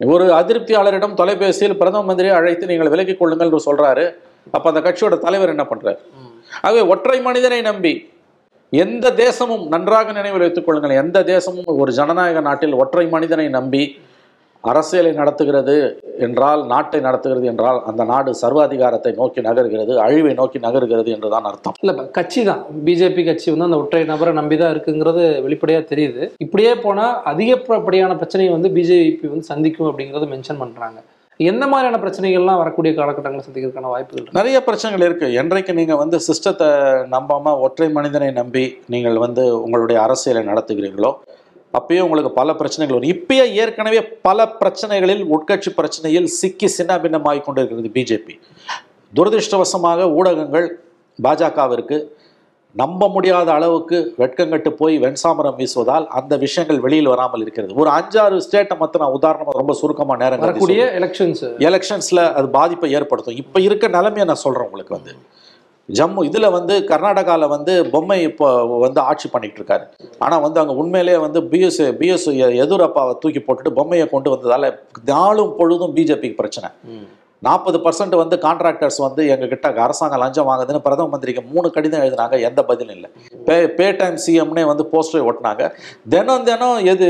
ஒரு 0.00 0.24
அதிருப்தியாளரிடம் 0.40 1.14
தொலைபேசியில் 1.20 1.78
பிரதம 1.80 2.02
மந்திரியை 2.08 2.34
அழைத்து 2.38 2.70
நீங்கள் 2.70 2.90
விலக்கி 2.94 3.14
கொள்ளுங்கள் 3.16 3.48
என்று 3.50 3.60
சொல்றாரு. 3.68 4.04
அப்ப 4.54 4.66
அந்த 4.70 4.80
கட்சியோட 4.86 5.14
தலைவர் 5.26 5.52
என்ன 5.54 5.64
பண்றாரு? 5.70 5.98
ஆகவே 6.66 6.82
ஒற்றை 6.92 7.18
மனிதனை 7.28 7.60
நம்பி 7.70 7.94
எந்த 8.72 9.06
தேசமும் 9.22 9.64
நன்றாக 9.74 10.12
நினைவில் 10.18 10.44
வைத்துக் 10.44 10.66
கொள்ளுங்கள். 10.66 11.00
எந்த 11.02 11.18
தேசமும் 11.32 11.70
ஒரு 11.82 11.90
ஜனநாயக 11.98 12.40
நாட்டில் 12.48 12.74
ஒற்றை 12.82 13.04
மனிதனை 13.14 13.46
நம்பி 13.58 13.82
அரசியலை 14.72 15.12
நடத்துகிறது 15.20 15.76
என்றால் 16.26 16.62
நாட்டை 16.72 17.00
நடத்துகிறது 17.06 17.46
என்றால் 17.52 17.78
அந்த 17.90 18.02
நாடு 18.12 18.30
சர்வாதிகாரத்தை 18.42 19.12
நோக்கி 19.20 19.40
நகர்கிறது 19.48 19.94
அழிவை 20.04 20.32
நோக்கி 20.40 20.58
நகர்கிறது 20.66 21.10
என்றுதான் 21.16 21.48
அர்த்தம். 21.50 21.76
இல்ல 21.82 22.06
கட்சி 22.18 22.42
தான் 22.50 22.62
பிஜேபி 22.86 23.24
கட்சி 23.28 23.48
வந்து 23.52 23.68
அந்த 23.68 23.80
ஒற்றை 23.82 24.04
நபரை 24.12 24.32
நம்பி 24.40 24.58
தான் 24.62 24.72
இருக்குங்கிறது 24.74 25.24
வெளிப்படையா 25.46 25.82
தெரியுது. 25.92 26.22
இப்படியே 26.46 26.72
போனா 26.86 27.08
அதிகப்படியான 27.32 28.16
பிரச்சனையை 28.22 28.52
வந்து 28.56 28.70
பிஜேபி 28.78 29.28
வந்து 29.34 29.50
சந்திக்கும் 29.52 29.90
அப்படிங்கறத 29.90 30.28
மென்ஷன் 30.32 30.62
பண்றாங்க. 30.64 30.98
எந்த 31.40 31.64
மாதிரியான 31.70 31.98
பிரச்சனைகள்லாம் 32.02 32.60
வரக்கூடிய 32.60 32.92
காலகட்டங்களை 32.98 33.42
சந்திக்கிறதுக்கான 33.46 33.90
வாய்ப்புகள் 33.94 34.36
நிறைய 34.38 34.58
பிரச்சனைகள் 34.68 35.06
இருக்கு. 35.08 35.26
என்றைக்கு 35.40 35.72
நீங்க 35.78 35.94
வந்து 36.02 36.18
சிஸ்டத்தை 36.26 36.68
நம்பாம 37.14 37.52
ஒற்றை 37.64 37.88
மனிதனை 37.96 38.30
நம்பி 38.40 38.62
நீங்கள் 38.94 39.18
வந்து 39.24 39.42
உங்களுடைய 39.64 39.98
அரசியலை 40.04 40.42
நடத்துகிறீர்களோ 40.50 41.10
அப்பயே 41.74 42.00
உங்களுக்கு 42.00 42.32
பல 42.40 42.54
பிரச்சனைகள் 42.54 42.96
வரும். 42.96 43.12
இப்பயே 43.16 43.46
ஏற்கனவே 43.62 44.02
பல 44.28 44.46
பிரச்சனைகளில் 44.60 45.22
உட்கட்சி 45.36 45.70
பிரச்சனையில் 45.78 46.28
சிக்கி 46.40 46.68
சின்னாபின்னமாகி 46.78 47.40
கொண்டிருக்கிறது 47.46 47.90
பிஜேபி. 47.96 48.34
துரதிருஷ்டவசமாக 49.16 50.10
ஊடகங்கள் 50.18 50.68
பாஜகவிற்கு 51.22 51.98
நம்ப 52.80 53.08
முடியாத 53.08 53.48
அளவுக்கு 53.52 53.98
வெட்கங்கட்டு 54.18 54.70
போய் 54.80 54.94
வெண்சாமரம் 55.04 55.56
வீசுவதால் 55.60 56.06
அந்த 56.18 56.36
விஷயங்கள் 56.42 56.80
வெளியில் 56.86 57.12
வராமல் 57.12 57.42
இருக்கிறது. 57.44 57.72
ஒரு 57.74 57.90
அஞ்சாறு 57.90 58.40
ஸ்டேட்டை 58.46 58.76
மட்டும் 58.82 59.02
நான் 59.02 59.16
உதாரணமா 59.18 59.54
ரொம்ப 59.60 59.74
சுருக்கமா 59.80 60.16
நேரம் 60.22 60.42
எலெக்ஷன்ஸ் 61.00 61.44
எலெக்ஷன்ஸ்ல 61.68 62.32
அது 62.38 62.48
பாதிப்பை 62.58 62.90
ஏற்படுத்தும். 62.98 63.38
இப்போ 63.42 63.60
இருக்க 63.60 63.88
நிலைமையை 63.96 64.26
நான் 64.32 64.44
சொல்றேன் 64.44 64.68
உங்களுக்கு 64.70 64.96
வந்து. 64.98 65.14
ஜம்மு 65.88 66.20
இதுல 66.28 66.46
வந்து 66.50 66.74
கர்நாடகால 66.88 67.48
வந்து 67.48 67.72
பொம்மை 67.90 68.22
இப்போ 68.22 68.46
வந்து 68.84 69.00
ஆட்சி 69.00 69.28
பண்ணிட்டு 69.28 69.58
இருக்காரு 69.60 69.84
ஆனா 70.18 70.38
வந்து 70.38 70.60
அங்க 70.60 70.72
உண்மையிலேயே 70.72 71.18
வந்து 71.18 71.40
பிஎஸ் 71.40 71.82
பிஎஸ் 72.00 72.26
எதிரப்பாவை 72.62 73.12
தூக்கி 73.18 73.42
போட்டுட்டு 73.42 73.76
பொம்மையை 73.78 74.06
கொண்டு 74.08 74.32
வந்ததால 74.34 74.72
நாளும் 75.04 75.54
பொழுதும் 75.58 75.94
பிஜேபிக்கு 75.96 76.40
பிரச்சனை. 76.40 76.70
நாற்பது 77.38 77.78
பர்சன்ட் 77.78 78.14
வந்து 78.20 78.36
கான்ட்ராக்டர்ஸ் 78.36 78.98
வந்து 79.04 79.22
எங்க 79.32 79.46
கிட்ட 79.46 79.68
அரசாங்கம் 79.84 80.20
லஞ்சம் 80.22 80.48
வாங்குதுன்னு 80.48 80.82
பிரதம 80.86 81.08
மந்திரிக்கு 81.08 81.42
மூணு 81.52 81.70
கடிதம் 81.70 82.00
எழுதினாங்க 82.00 82.36
எந்த 82.40 82.60
பதிலும் 82.64 82.94
இல்லை. 82.96 83.10
பே 83.46 83.56
பே 83.78 83.86
டைம் 84.00 84.16
சிஎம்னே 84.26 84.64
வந்து 84.66 84.84
போஸ்டர் 84.92 85.26
ஒட்டினாங்க. 85.28 85.64
தினம் 86.08 86.44
தினம் 86.44 86.78
எது 86.92 87.06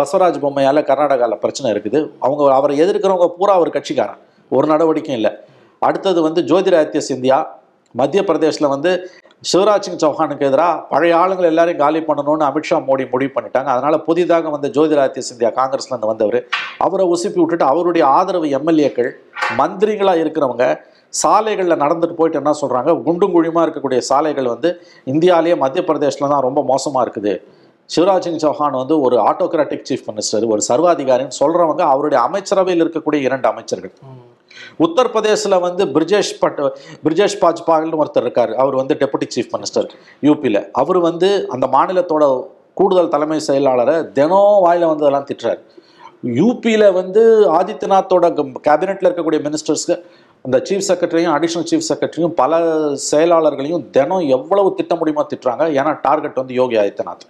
பசவராஜ் 0.00 0.42
பொம்மையால 0.44 0.82
கர்நாடகாவில் 0.90 1.42
பிரச்சனை 1.44 1.72
இருக்குது. 1.74 2.00
அவங்க 2.18 2.54
அவரை 2.54 2.76
எதிர்க்கிறவங்க 2.84 3.28
பூரா 3.38 3.58
ஒரு 3.64 3.72
கட்சிக்காரன். 3.76 4.20
ஒரு 4.48 4.66
நடவடிக்கையும் 4.66 5.20
இல்லை. 5.22 5.32
அடுத்தது 5.78 6.22
வந்து 6.22 6.42
ஜோதிராதித்ய 6.42 7.02
சிந்தியா 7.12 7.38
மத்திய 8.00 8.20
பிரதேசில் 8.28 8.72
வந்து 8.74 8.90
சிவராஜ் 9.50 9.86
சிங் 9.86 10.00
சௌஹானுக்கு 10.02 10.46
எதிராக 10.48 10.82
பழைய 10.92 11.14
ஆளுங்கள் 11.22 11.48
எல்லாரையும் 11.50 11.80
காலி 11.82 12.00
பண்ணணும்னு 12.08 12.44
அமித்ஷா 12.48 12.76
மோடி 12.88 13.04
முடிவு 13.12 13.32
பண்ணிட்டாங்க. 13.34 13.70
அதனால 13.74 13.94
புதிதாக 14.08 14.50
வந்த 14.54 14.68
ஜோதிராதித்ய 14.76 15.24
சிந்தியா 15.30 15.50
காங்கிரஸ்ல 15.58 15.92
இருந்து 15.92 16.10
வந்தவர். 16.12 16.38
அவரை 16.86 17.06
உசுப்பி 17.14 17.40
விட்டுட்டு 17.42 17.66
அவருடைய 17.72 18.04
ஆதரவு 18.18 18.48
எம்எல்ஏக்கள் 18.58 19.10
மந்திரிகளாக 19.60 20.22
இருக்கிறவங்க 20.24 20.66
சாலைகளில் 21.22 21.82
நடந்துட்டு 21.82 22.16
போயிட்டு 22.20 22.40
என்ன 22.42 22.54
சொல்றாங்க? 22.62 22.90
குண்டும் 23.08 23.34
குழியுமா 23.34 23.60
இருக்கக்கூடிய 23.66 24.00
சாலைகள் 24.10 24.52
வந்து 24.54 24.70
இந்தியாவிலேயே 25.12 25.56
மத்திய 25.64 25.82
பிரதேஷ்ல 25.90 26.30
தான் 26.34 26.46
ரொம்ப 26.48 26.62
மோசமாக 26.72 27.04
இருக்குது. 27.06 27.34
சிவராஜ் 27.90 28.26
சிங் 28.26 28.42
சௌஹான் 28.44 28.78
வந்து 28.82 28.94
ஒரு 29.06 29.16
ஆட்டோகிராட்டிக் 29.28 29.86
சீஃப் 29.90 30.06
மினிஸ்டர் 30.10 30.46
ஒரு 30.54 30.62
சர்வாதிகாரின்னு 30.70 31.38
சொல்றவங்க 31.42 31.82
அவருடைய 31.92 32.20
அமைச்சரவையில் 32.28 32.82
இருக்கக்கூடிய 32.84 33.20
இரண்டு 33.28 33.48
அமைச்சர்கள். 33.52 33.94
உத்தரப்பிரதேசில் 34.86 35.62
வந்து 35.66 35.84
பிரிஜேஷ் 35.96 36.32
பட் 36.42 36.60
பிரிஜேஷ் 37.06 37.38
பாஜ்பால்னு 37.44 38.00
ஒருத்தர் 38.02 38.26
இருக்கார். 38.26 38.52
அவர் 38.62 38.76
வந்து 38.80 38.96
டெபுட்டி 39.02 39.28
சீஃப் 39.36 39.52
மினிஸ்டர் 39.56 39.88
யூபியில் 40.28 40.60
அவர் 40.82 41.00
வந்து 41.08 41.30
அந்த 41.56 41.68
மாநிலத்தோட 41.76 42.24
கூடுதல் 42.80 43.12
தலைமை 43.14 43.40
செயலாளரை 43.48 43.96
தினம் 44.18 44.56
வாயில 44.66 44.88
வந்ததெல்லாம் 44.92 45.28
திட்டுறாரு. 45.28 45.60
யூபியில் 46.40 46.86
வந்து 46.98 47.22
ஆதித்யநாத்தோட 47.58 48.26
கேபினெட்டில் 48.66 49.08
இருக்கக்கூடிய 49.08 49.40
மினிஸ்டர்ஸ்க்கு 49.46 49.96
அந்த 50.46 50.58
சீஃப் 50.68 50.84
செக்ரட்டரியும் 50.88 51.34
அடிஷனல் 51.36 51.68
சீஃப் 51.70 51.86
செக்ரட்டரியும் 51.88 52.34
பல 52.40 52.60
செயலாளர்களையும் 53.10 53.84
தினம் 53.96 54.26
எவ்வளவு 54.36 54.68
திட்ட 54.78 54.94
முடியுமோ 55.00 55.22
திட்டுறாங்க? 55.30 55.64
ஏன்னா 55.78 55.92
டார்கெட் 56.06 56.38
வந்து 56.40 56.54
யோகி 56.60 56.76
ஆதித்யநாத். 56.82 57.24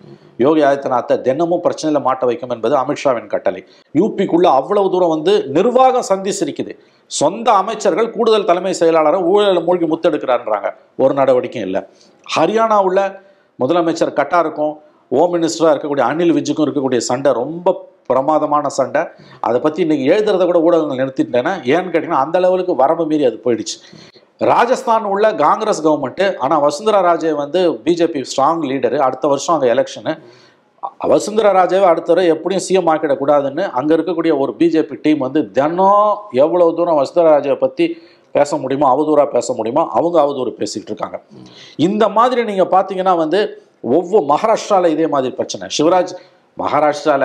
யோகி 0.44 0.62
ஆதித்யநாத்தை 0.70 1.16
தினமும் 1.28 1.62
பிரச்சனையில் 1.66 2.04
மாட்ட 2.08 2.24
வைக்கும் 2.30 2.52
என்பது 2.56 2.76
அமித்ஷாவின் 2.82 3.30
கட்டளை. 3.34 3.62
யூபிக்குள்ள 4.00 4.48
அவ்வளவு 4.60 4.90
தூரம் 4.94 5.14
வந்து 5.14 5.34
நிர்வாகம் 5.58 6.08
சந்தி 6.10 6.34
சிரிக்குது 6.40 6.74
சொந்த 7.20 7.48
அமைச்சர்கள் 7.62 8.14
கூடுதல் 8.16 8.48
தலைமை 8.50 8.74
செயலாளரை 8.80 9.18
ஊழல் 9.32 9.64
மூழ்கி 9.68 9.86
முத்தெடுக்கிறான்றாங்க 9.92 10.70
ஒரு 11.02 11.14
நடவடிக்கையும் 11.20 11.68
இல்லை. 11.70 11.82
ஹரியானா 12.36 12.78
உள்ள 12.88 13.00
முதலமைச்சர் 13.62 14.18
கட்டாருக்கும் 14.20 14.74
ஹோம் 15.10 15.32
மினிஸ்டராக 15.34 15.72
இருக்கக்கூடிய 15.74 16.04
அனில் 16.12 16.36
விஜுக்கும் 16.38 16.66
இருக்கக்கூடிய 16.66 17.00
சண்டை 17.10 17.32
ரொம்ப 17.42 17.74
பிரமாதமான 18.10 18.68
சண்டை. 18.78 19.02
அதை 19.48 19.58
பற்றி 19.66 19.80
இன்றைக்கி 19.86 20.06
எழுதுறத 20.14 20.44
கூட 20.50 20.60
ஊடகங்கள் 20.66 21.00
நிறுத்திட்டேன்னா 21.02 21.52
ஏன்னு 21.74 21.92
கேட்டிங்கன்னா 21.92 22.22
அந்த 22.26 22.38
லெவலுக்கு 22.44 22.74
வரம்பு 22.82 23.06
மீறி 23.10 23.26
அது 23.30 23.38
போயிடுச்சு. 23.46 23.76
ராஜஸ்தான் 24.52 25.06
உள்ள 25.12 25.26
காங்கிரஸ் 25.44 25.84
கவர்மெண்ட்டு 25.84 26.24
ஆனால் 26.46 26.62
வசுந்தரா 26.64 26.98
ராஜே 27.06 27.30
வந்து 27.42 27.60
பிஜேபி 27.84 28.22
ஸ்ட்ராங் 28.30 28.64
லீடரு 28.70 28.98
அடுத்த 29.06 29.26
வருஷம் 29.32 29.54
அங்கே 29.56 29.70
எலெக்ஷனு 29.74 30.14
வசுந்தரா 31.12 31.50
ராஜாவை 31.58 31.86
அடுத்தவரை 31.90 32.24
எப்படியும் 32.32 32.64
சிஎம் 32.66 32.90
ஆக்கிடக்கூடாதுன்னு 32.92 33.64
அங்கே 33.78 33.92
இருக்கக்கூடிய 33.96 34.32
ஒரு 34.42 34.52
பிஜேபி 34.58 34.96
டீம் 35.04 35.24
வந்து 35.26 35.40
தினம் 35.58 36.12
எவ்வளோ 36.44 36.66
தூரம் 36.78 36.98
வசுந்தரா 37.00 37.30
ராஜாவை 37.36 37.58
பற்றி 37.64 37.86
பேச 38.36 38.56
முடியுமோ 38.62 38.86
அவதூறாக 38.94 39.28
பேச 39.36 39.54
முடியுமோ 39.58 39.82
அவங்க 39.98 40.16
அவதூறு 40.24 40.50
பேசிக்கிட்டு 40.60 40.92
இருக்காங்க. 40.92 41.18
இந்த 41.88 42.04
மாதிரி 42.16 42.40
நீங்கள் 42.50 42.72
பார்த்தீங்கன்னா 42.74 43.14
வந்து 43.22 43.40
ஒவ்வொரு 43.96 44.24
மகாராஷ்டிராவில் 44.32 44.94
இதே 44.94 45.06
மாதிரி 45.14 45.32
பிரச்சனை. 45.38 45.66
சிவராஜ் 45.76 46.12
மகாராஷ்டிரால 46.60 47.24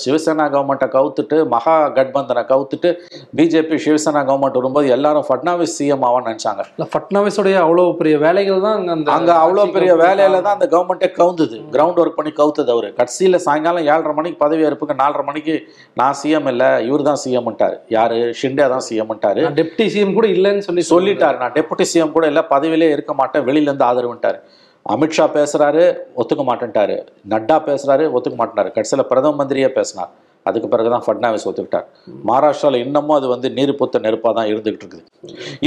சிவசேனா 0.00 0.44
கவர்மெண்ட்டை 0.52 0.86
கவுத்துட்டு 0.94 1.36
மகா 1.54 1.72
கட்பந்தனை 1.96 2.42
கவுத்துட்டு 2.50 2.90
பிஜேபி 3.38 3.76
சிவசேனா 3.84 4.20
கவர்மெண்ட் 4.28 4.58
வரும்போது 4.60 4.92
எல்லாரும் 4.96 5.26
ஃபட்னாவிஸ் 5.28 5.74
சிஎம் 5.78 6.04
ஆவான்னு 6.08 6.28
நினைச்சாங்க. 6.30 6.62
இல்ல 6.76 6.86
ஃபட்னாவிஸோடைய 6.92 7.56
அவ்வளோ 7.64 7.86
பெரிய 8.00 8.16
வேலைகள் 8.24 8.62
தான் 8.66 8.76
அங்க 8.80 8.92
அந்த 8.96 9.10
அங்க 9.16 9.32
அவ்வளோ 9.44 9.64
பெரிய 9.76 9.94
வேலையில 10.04 10.42
தான் 10.46 10.56
அந்த 10.58 10.68
கவர்மெண்ட்டே 10.74 11.08
கவுந்தது. 11.18 11.58
கிரவுண்ட் 11.74 12.00
ஒர்க் 12.02 12.18
பண்ணி 12.20 12.32
கவுத்தது 12.40 12.72
அவரு. 12.76 12.90
கடைசியில் 13.00 13.40
சாயங்காலம் 13.46 13.88
ஏழரை 13.94 14.14
மணிக்கு 14.20 14.40
பதவி 14.44 14.68
ஏற்புக்கு 14.70 15.00
நாலரை 15.02 15.24
மணிக்கு 15.30 15.56
நான் 16.02 16.18
சிஎம் 16.22 16.48
இல்லை 16.52 16.70
இவர் 16.88 17.08
தான் 17.10 17.20
சிஎம்ட்டார் 17.24 17.76
யாரு? 17.98 18.20
ஷிண்டே 18.42 18.68
தான் 18.76 18.86
சிஎம்ட்டாரு 18.90 19.44
டெப்டி 19.60 19.88
சிஎம் 19.96 20.16
கூட 20.20 20.28
இல்லைன்னு 20.36 20.66
சொல்லி 20.70 20.84
சொல்லிட்டாரு. 20.94 21.38
நான் 21.42 21.56
டெபுட்டி 21.58 21.86
சிஎம் 21.94 22.16
கூட 22.16 22.26
இல்லை 22.32 22.44
பதவியிலே 22.54 22.90
இருக்க 22.96 23.12
மாட்டேன் 23.22 23.46
வெளியில 23.50 23.70
இருந்து 23.70 23.88
ஆதரவுன்ட்டாரு 23.90 24.40
அமித்ஷா 24.86 25.24
பேசுகிறாரு 25.36 25.84
ஒத்துக்க 26.20 26.42
மாட்டேன்ட்டாரு. 26.50 26.96
நட்டா 27.32 27.56
பேசுகிறாரு 27.68 28.04
ஒத்துக்க 28.16 28.36
மாட்டேனாரு 28.40 28.70
கடைசியில் 28.76 29.08
பிரதம 29.10 29.36
மந்திரியே 29.40 29.68
பேசினார். 29.78 30.10
அதுக்கு 30.48 30.68
பிறகுதான் 30.72 31.04
ஃபட்னாவிஸ் 31.06 31.46
ஒத்துக்கிட்டார். 31.48 31.86
மகாராஷ்டிராவில் 32.28 32.82
இன்னமும் 32.84 33.16
அது 33.16 33.26
வந்து 33.32 33.48
நீர் 33.56 33.72
புத்த 33.80 33.98
நெருப்பாக 34.04 34.32
தான் 34.38 34.48
இருந்துகிட்டு 34.52 34.84
இருக்குது. 34.84 35.04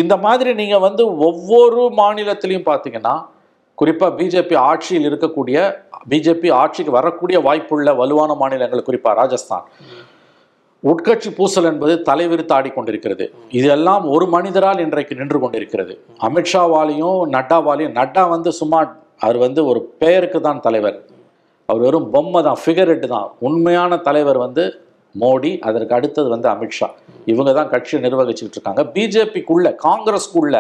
இந்த 0.02 0.14
மாதிரி 0.26 0.52
நீங்கள் 0.62 0.84
வந்து 0.88 1.04
ஒவ்வொரு 1.28 1.84
மாநிலத்திலையும் 2.00 2.68
பார்த்தீங்கன்னா 2.70 3.14
குறிப்பாக 3.82 4.12
பிஜேபி 4.20 4.56
ஆட்சியில் 4.70 5.08
இருக்கக்கூடிய 5.10 5.58
பிஜேபி 6.12 6.50
ஆட்சிக்கு 6.62 6.98
வரக்கூடிய 6.98 7.38
வாய்ப்புள்ள 7.48 7.92
வலுவான 8.02 8.32
மாநிலங்கள் 8.42 8.88
குறிப்பாக 8.90 9.16
ராஜஸ்தான். 9.22 9.66
உட்கட்சி 10.92 11.30
பூசல் 11.38 11.68
என்பது 11.70 11.94
தலைவிரித்து 12.10 12.54
ஆடிக்கொண்டிருக்கிறது. 12.56 13.26
இதெல்லாம் 13.60 14.04
ஒரு 14.16 14.26
மனிதரால் 14.34 14.84
இன்றைக்கு 14.86 15.14
நின்று 15.22 15.38
கொண்டிருக்கிறது. 15.44 15.94
அமித்ஷாவாலையும் 16.28 17.22
நட்டாவாலையும் 17.36 17.96
நட்டா 18.00 18.26
வந்து 18.36 18.52
சும்மா 18.60 18.82
அவர் 19.26 19.38
வந்து 19.46 19.62
ஒரு 19.72 19.80
பெயருக்கு 20.02 20.40
தான் 20.48 20.64
தலைவர். 20.66 20.98
அவர் 21.70 21.84
வெறும் 21.86 22.08
பொம்மை 22.14 22.40
தான் 22.48 22.60
ஃபிகரெட்டு 22.62 23.08
தான். 23.16 23.28
உண்மையான 23.48 23.98
தலைவர் 24.08 24.40
வந்து 24.46 24.64
மோடி 25.22 25.52
அதற்கு 25.68 25.96
அடுத்தது 25.98 26.28
வந்து 26.34 26.48
அமித்ஷா 26.54 26.88
இவங்க 27.32 27.52
தான் 27.58 27.70
கட்சியை 27.74 28.00
நிர்வகிச்சுக்கிட்டு 28.06 28.58
இருக்காங்க. 28.58 28.84
பிஜேபிக்குள்ளே 28.96 29.72
காங்கிரஸ்க்குள்ள 29.86 30.58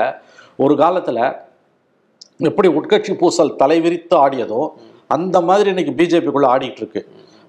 ஒரு 0.63 0.73
காலத்தில் 0.83 1.23
எப்படி 2.49 2.67
உட்கட்சி 2.79 3.13
பூசல் 3.21 3.51
தலைவிரித்து 3.61 4.15
ஆடியதோ 4.23 4.61
அந்த 5.15 5.37
மாதிரி 5.49 5.67
இன்னைக்கு 5.73 5.93
பிஜேபிக்குள்ளே 5.99 6.49
ஆடிக்கிட்டு 6.53 6.83
இருக்கு. 6.83 7.01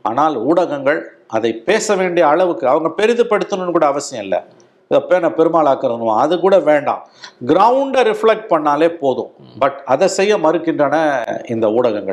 ஆனால் 0.08 0.34
ஊடகங்கள் 0.48 1.00
அதை 1.36 1.50
பேச 1.68 1.94
வேண்டிய 2.00 2.24
அளவுக்கு 2.32 2.64
அவங்க 2.72 2.88
பெரிதுபடுத்தணும்னு 2.98 3.74
கூட 3.76 3.86
அவசியம் 3.92 4.24
இல்லை. 4.26 4.40
பேனை 4.98 5.30
பெருமாளாக்கணும் 5.30 6.16
அது 6.16 6.40
கூட 6.40 6.58
வேண்டாம். 6.58 7.08
கிரவுண்டை 7.46 8.02
ரிஃப்ளெக்ட் 8.10 8.50
பண்ணாலே 8.50 8.88
போதும். 8.88 9.30
பட் 9.58 9.82
அதை 9.84 10.08
செய்ய 10.08 10.36
மறுக்கின்றன 10.36 11.22
இந்த 11.50 11.68
ஊடகங்கள். 11.70 12.12